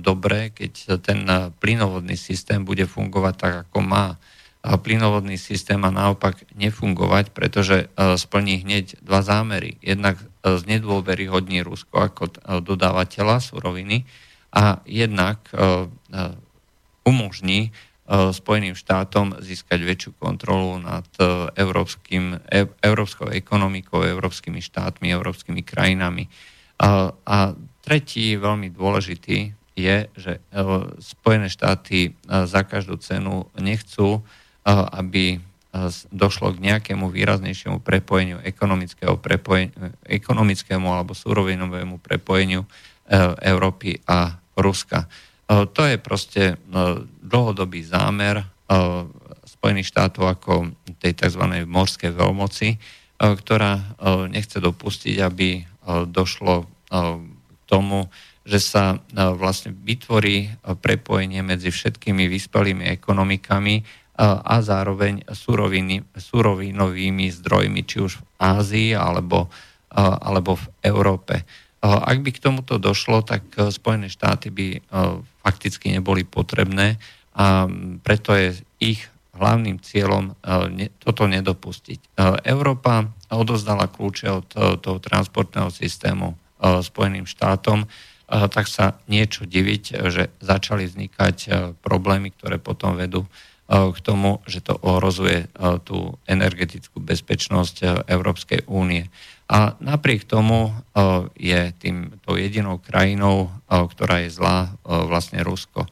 dobré, 0.00 0.48
keď 0.48 0.96
ten 1.04 1.28
plynovodný 1.60 2.16
systém 2.16 2.64
bude 2.64 2.88
fungovať 2.88 3.34
tak, 3.36 3.54
ako 3.68 3.84
má. 3.84 4.16
Plynovodný 4.64 5.36
systém 5.36 5.76
má 5.76 5.92
naopak 5.92 6.40
nefungovať, 6.56 7.36
pretože 7.36 7.92
splní 8.16 8.64
hneď 8.64 8.96
dva 9.04 9.20
zámery. 9.20 9.76
Jednak 9.84 10.16
znedôveryhodní 10.40 11.60
Rusko 11.60 12.00
ako 12.00 12.32
dodávateľa 12.64 13.44
suroviny 13.44 14.08
a 14.56 14.80
jednak 14.88 15.44
umožní 17.04 17.60
E, 17.68 17.93
Spojeným 18.08 18.76
štátom 18.76 19.40
získať 19.40 19.80
väčšiu 19.80 20.10
kontrolu 20.20 20.76
nad 20.76 21.08
e, 21.16 21.48
európskym, 21.56 22.36
e, 22.52 22.68
európskou 22.84 23.32
ekonomikou, 23.32 24.04
európskymi 24.04 24.60
štátmi, 24.60 25.08
európskymi 25.08 25.64
krajinami. 25.64 26.28
A, 26.76 27.16
a 27.24 27.56
tretí, 27.80 28.36
veľmi 28.36 28.68
dôležitý, 28.76 29.56
je, 29.74 29.96
že 30.14 30.38
Spojené 31.02 31.50
štáty 31.50 32.14
za 32.30 32.62
každú 32.62 32.94
cenu 33.02 33.50
nechcú, 33.58 34.22
aby 34.70 35.42
došlo 36.14 36.54
k 36.54 36.62
nejakému 36.62 37.10
výraznejšiemu 37.10 37.82
prepojeniu, 37.82 38.38
ekonomického 38.46 39.18
prepojeniu, 39.18 39.74
ekonomickému 40.06 40.86
alebo 40.86 41.18
súrovinovému 41.18 41.98
prepojeniu 41.98 42.62
Európy 43.42 43.98
a 44.06 44.38
Ruska. 44.54 45.10
To 45.48 45.82
je 45.84 45.96
proste 46.00 46.56
dlhodobý 47.20 47.84
zámer 47.84 48.44
Spojených 49.44 49.92
štátov 49.92 50.24
ako 50.24 50.52
tej 51.00 51.12
tzv. 51.16 51.44
morskej 51.68 52.16
veľmoci, 52.16 52.68
ktorá 53.20 53.96
nechce 54.28 54.60
dopustiť, 54.60 55.16
aby 55.20 55.64
došlo 56.08 56.64
k 56.88 57.60
tomu, 57.68 58.08
že 58.44 58.60
sa 58.60 59.00
vlastne 59.14 59.72
vytvorí 59.72 60.52
prepojenie 60.84 61.40
medzi 61.40 61.72
všetkými 61.72 62.28
vyspelými 62.28 62.84
ekonomikami 62.92 63.84
a 64.20 64.60
zároveň 64.60 65.26
suroviny, 65.26 66.04
surovinovými 66.12 67.26
zdrojmi, 67.34 67.80
či 67.88 67.96
už 68.04 68.20
v 68.20 68.24
Ázii 68.38 68.90
alebo, 68.92 69.48
alebo 69.96 70.60
v 70.60 70.66
Európe. 70.84 71.34
Ak 71.84 72.24
by 72.24 72.32
k 72.32 72.40
tomuto 72.40 72.80
došlo, 72.80 73.20
tak 73.20 73.44
Spojené 73.68 74.08
štáty 74.08 74.48
by 74.48 74.80
fakticky 75.44 75.92
neboli 75.92 76.24
potrebné 76.24 76.96
a 77.36 77.68
preto 78.00 78.32
je 78.32 78.56
ich 78.80 79.04
hlavným 79.36 79.82
cieľom 79.84 80.32
toto 81.02 81.28
nedopustiť. 81.28 82.16
Európa 82.48 83.04
odozdala 83.28 83.92
kľúče 83.92 84.26
od 84.32 84.48
toho 84.80 84.96
transportného 84.96 85.68
systému 85.68 86.40
Spojeným 86.62 87.28
štátom, 87.28 87.84
tak 88.24 88.64
sa 88.64 88.96
niečo 89.04 89.44
diviť, 89.44 89.84
že 90.08 90.32
začali 90.40 90.88
vznikať 90.88 91.36
problémy, 91.84 92.32
ktoré 92.32 92.56
potom 92.56 92.96
vedú 92.96 93.28
k 93.68 93.98
tomu, 94.00 94.40
že 94.48 94.64
to 94.64 94.76
ohrozuje 94.80 95.52
tú 95.84 96.16
energetickú 96.24 97.00
bezpečnosť 97.00 98.08
Európskej 98.08 98.64
únie. 98.68 99.12
A 99.54 99.78
napriek 99.78 100.26
tomu 100.26 100.74
je 101.38 101.70
tým 101.78 102.18
tou 102.26 102.34
jedinou 102.34 102.82
krajinou, 102.82 103.54
ktorá 103.70 104.26
je 104.26 104.34
zlá, 104.34 104.74
vlastne 104.82 105.46
Rusko. 105.46 105.86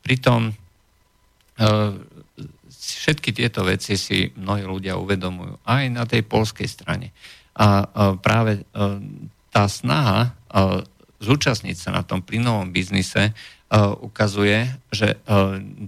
Pritom 0.00 0.56
všetky 2.72 3.36
tieto 3.36 3.68
veci 3.68 4.00
si 4.00 4.32
mnohí 4.32 4.64
ľudia 4.64 4.96
uvedomujú 4.96 5.60
aj 5.68 5.84
na 5.92 6.08
tej 6.08 6.24
polskej 6.24 6.64
strane. 6.64 7.12
A 7.52 7.84
práve 8.16 8.64
tá 9.52 9.68
snaha 9.68 10.32
zúčastniť 11.20 11.76
sa 11.76 11.92
na 11.92 12.00
tom 12.00 12.24
plynovom 12.24 12.72
biznise 12.72 13.36
ukazuje, 14.00 14.68
že 14.88 15.20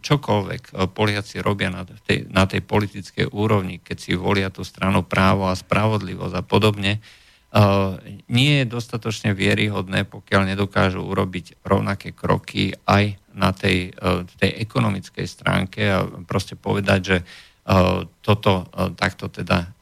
čokoľvek 0.02 0.92
Poliaci 0.92 1.40
robia 1.40 1.72
na 1.72 1.86
tej, 1.86 2.28
na 2.28 2.44
tej 2.44 2.60
politickej 2.60 3.32
úrovni, 3.32 3.80
keď 3.80 3.96
si 3.96 4.12
volia 4.18 4.52
tú 4.52 4.66
stranu 4.66 5.06
právo 5.06 5.48
a 5.48 5.56
spravodlivosť 5.56 6.34
a 6.36 6.42
podobne, 6.44 7.00
nie 8.28 8.52
je 8.60 8.66
dostatočne 8.68 9.32
vieryhodné, 9.32 10.04
pokiaľ 10.04 10.52
nedokážu 10.52 11.00
urobiť 11.00 11.64
rovnaké 11.64 12.12
kroky 12.12 12.76
aj 12.84 13.16
na 13.32 13.56
tej, 13.56 13.96
tej 14.36 14.50
ekonomickej 14.68 15.24
stránke 15.24 15.80
a 15.88 16.04
proste 16.28 16.60
povedať, 16.60 17.00
že 17.00 17.18
toto 18.20 18.68
takto 18.96 19.32
teda 19.32 19.72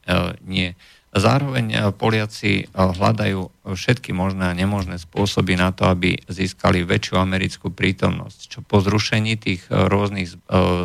nie. 0.47 0.71
Zároveň 1.17 1.65
eh, 1.73 1.79
Poliaci 1.89 2.51
eh, 2.61 2.67
hľadajú 2.69 3.67
všetky 3.73 4.13
možné 4.13 4.53
a 4.53 4.57
nemožné 4.57 5.01
spôsoby 5.01 5.57
na 5.57 5.73
to, 5.73 5.89
aby 5.89 6.21
získali 6.29 6.85
väčšiu 6.85 7.17
americkú 7.17 7.73
prítomnosť, 7.73 8.39
čo 8.47 8.59
po 8.61 8.79
zrušení 8.79 9.35
tých 9.35 9.65
eh, 9.67 9.89
rôznych 9.89 10.37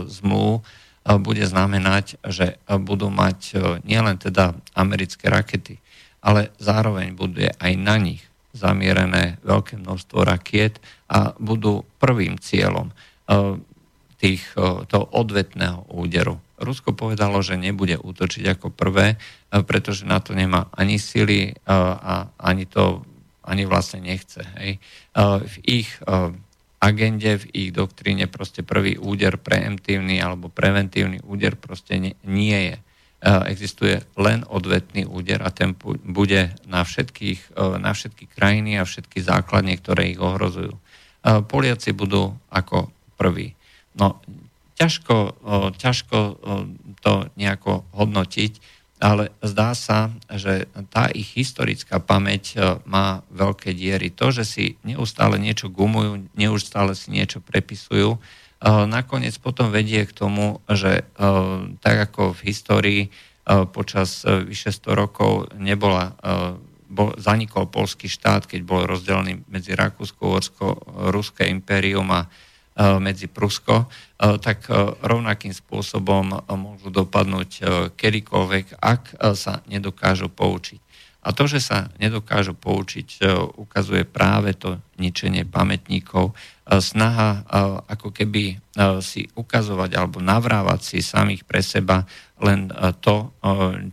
zmluv 0.09 0.64
bude 1.03 1.43
znamenať, 1.43 2.22
že 2.22 2.62
budú 2.62 3.11
mať 3.11 3.59
nielen 3.83 4.22
teda 4.22 4.55
americké 4.70 5.26
rakety, 5.26 5.83
ale 6.22 6.55
zároveň 6.62 7.18
bude 7.18 7.51
aj 7.59 7.72
na 7.74 7.99
nich 7.99 8.22
zamierené 8.55 9.43
veľké 9.43 9.83
množstvo 9.83 10.22
rakiet 10.22 10.78
a 11.11 11.35
budú 11.43 11.83
prvým 11.99 12.39
cieľom 12.39 12.95
tých, 14.22 14.47
toho 14.87 15.07
odvetného 15.11 15.91
úderu. 15.91 16.39
Rusko 16.62 16.94
povedalo, 16.94 17.42
že 17.42 17.58
nebude 17.58 17.98
útočiť 17.98 18.56
ako 18.56 18.70
prvé, 18.70 19.18
pretože 19.50 20.06
na 20.06 20.22
to 20.22 20.32
nemá 20.32 20.70
ani 20.72 20.96
sily 21.02 21.58
a 21.66 22.30
ani 22.38 22.64
to 22.64 23.02
ani 23.42 23.66
vlastne 23.66 24.06
nechce. 24.06 24.46
Hej. 24.62 24.78
V 25.18 25.54
ich 25.66 25.90
agende, 26.82 27.42
v 27.42 27.46
ich 27.50 27.70
doktríne 27.74 28.30
proste 28.30 28.62
prvý 28.62 28.98
úder 28.98 29.38
preemptívny 29.38 30.22
alebo 30.22 30.46
preventívny 30.46 31.18
úder 31.26 31.58
proste 31.58 32.14
nie 32.22 32.58
je. 32.70 32.76
Existuje 33.22 34.02
len 34.18 34.42
odvetný 34.46 35.06
úder 35.06 35.46
a 35.46 35.54
ten 35.54 35.78
bude 36.06 36.54
na, 36.66 36.82
všetkých, 36.82 37.54
na 37.78 37.94
všetky 37.94 38.26
krajiny 38.34 38.78
a 38.78 38.86
všetky 38.86 39.22
základne, 39.22 39.78
ktoré 39.78 40.10
ich 40.10 40.18
ohrozujú. 40.18 40.74
Poliaci 41.22 41.94
budú 41.94 42.34
ako 42.50 42.90
prví. 43.14 43.54
No, 43.94 44.18
ťažko, 44.76 45.16
ťažko 45.76 46.18
to 47.02 47.12
nejako 47.36 47.84
hodnotiť, 47.92 48.52
ale 49.02 49.34
zdá 49.42 49.74
sa, 49.74 50.14
že 50.30 50.70
tá 50.94 51.10
ich 51.10 51.34
historická 51.34 51.98
pamäť 51.98 52.54
má 52.86 53.26
veľké 53.34 53.74
diery. 53.74 54.14
To, 54.14 54.30
že 54.30 54.46
si 54.46 54.64
neustále 54.86 55.42
niečo 55.42 55.66
gumujú, 55.66 56.30
neustále 56.38 56.94
si 56.94 57.10
niečo 57.10 57.42
prepisujú, 57.42 58.22
nakoniec 58.62 59.34
potom 59.42 59.74
vedie 59.74 60.06
k 60.06 60.14
tomu, 60.14 60.62
že 60.70 61.02
tak 61.82 61.96
ako 62.10 62.30
v 62.30 62.40
histórii 62.46 63.02
počas 63.74 64.22
vyše 64.22 64.70
100 64.70 64.94
rokov 64.94 65.50
nebola, 65.58 66.14
bol, 66.86 67.10
zanikol 67.18 67.66
polský 67.66 68.06
štát, 68.06 68.46
keď 68.46 68.60
bol 68.62 68.86
rozdelený 68.86 69.42
medzi 69.50 69.74
Rakúsko, 69.74 70.22
Orsko, 70.30 70.66
Ruské 71.10 71.50
impérium 71.50 72.06
a 72.14 72.30
medzi 72.76 73.28
Prusko, 73.28 73.84
e, 73.84 73.86
tak 74.40 74.68
e, 74.68 74.72
rovnakým 75.04 75.52
spôsobom 75.52 76.44
môžu 76.56 76.88
dopadnúť 76.88 77.50
kedykoľvek, 77.96 78.80
ak 78.80 79.20
sa 79.36 79.60
nedokážu 79.68 80.32
poučiť. 80.32 80.80
A 81.22 81.30
to, 81.30 81.46
že 81.46 81.62
sa 81.62 81.86
nedokážu 82.02 82.50
poučiť, 82.58 83.22
ukazuje 83.54 84.02
práve 84.02 84.58
to 84.58 84.82
ničenie 84.98 85.46
pamätníkov, 85.46 86.34
snaha 86.66 87.46
ako 87.86 88.10
keby 88.10 88.58
si 88.98 89.30
ukazovať 89.30 89.90
alebo 89.94 90.18
navrávať 90.18 90.80
si 90.82 90.98
samých 90.98 91.46
pre 91.46 91.62
seba 91.62 92.10
len 92.42 92.66
to, 92.98 93.30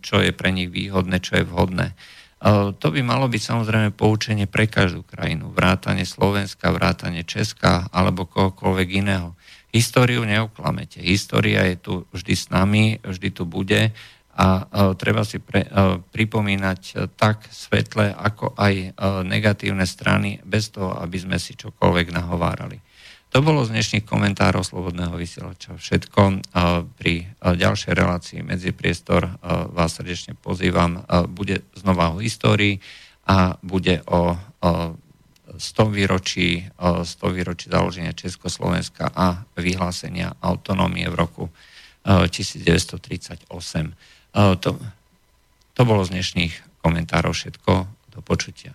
čo 0.02 0.18
je 0.18 0.34
pre 0.34 0.50
nich 0.50 0.74
výhodné, 0.74 1.22
čo 1.22 1.38
je 1.38 1.46
vhodné. 1.46 1.94
To 2.40 2.86
by 2.88 3.00
malo 3.04 3.28
byť 3.28 3.42
samozrejme 3.44 3.92
poučenie 3.92 4.48
pre 4.48 4.64
každú 4.64 5.04
krajinu. 5.04 5.52
Vrátanie 5.52 6.08
Slovenska, 6.08 6.72
vrátanie 6.72 7.20
Česka 7.28 7.92
alebo 7.92 8.24
kohokoľvek 8.24 8.88
iného. 9.04 9.36
Históriu 9.70 10.24
neuklamete. 10.24 11.04
História 11.04 11.68
je 11.68 11.76
tu 11.76 11.92
vždy 12.10 12.34
s 12.34 12.48
nami, 12.48 12.98
vždy 13.04 13.28
tu 13.30 13.44
bude 13.44 13.92
a 14.40 14.46
treba 14.96 15.20
si 15.20 15.36
pre, 15.36 15.68
pripomínať 16.16 17.12
tak 17.20 17.44
svetlé, 17.52 18.16
ako 18.16 18.56
aj 18.56 18.96
negatívne 19.28 19.84
strany, 19.84 20.40
bez 20.40 20.72
toho, 20.72 20.96
aby 20.96 21.20
sme 21.20 21.36
si 21.36 21.60
čokoľvek 21.60 22.08
nahovárali. 22.08 22.80
To 23.30 23.38
bolo 23.46 23.62
z 23.62 23.70
dnešných 23.70 24.10
komentárov 24.10 24.66
Slobodného 24.66 25.14
vysielača 25.14 25.78
všetko. 25.78 26.42
Pri 26.98 27.30
ďalšej 27.38 27.92
relácii 27.94 28.42
medzi 28.42 28.74
priestor 28.74 29.38
vás 29.70 29.94
srdečne 29.94 30.34
pozývam. 30.34 31.06
Bude 31.30 31.62
znova 31.78 32.10
o 32.10 32.18
histórii 32.18 32.82
a 33.30 33.54
bude 33.62 34.02
o 34.10 34.34
100 35.54 35.62
výročí, 35.94 36.66
100 36.74 37.06
výročí 37.30 37.70
založenia 37.70 38.18
Československa 38.18 39.14
a 39.14 39.46
vyhlásenia 39.54 40.34
autonómie 40.42 41.06
v 41.06 41.14
roku 41.14 41.44
1938. 42.02 43.46
To, 44.34 44.70
to 45.70 45.82
bolo 45.86 46.02
z 46.02 46.10
dnešných 46.18 46.82
komentárov 46.82 47.30
všetko. 47.30 47.86
Do 48.10 48.26
počutia. 48.26 48.74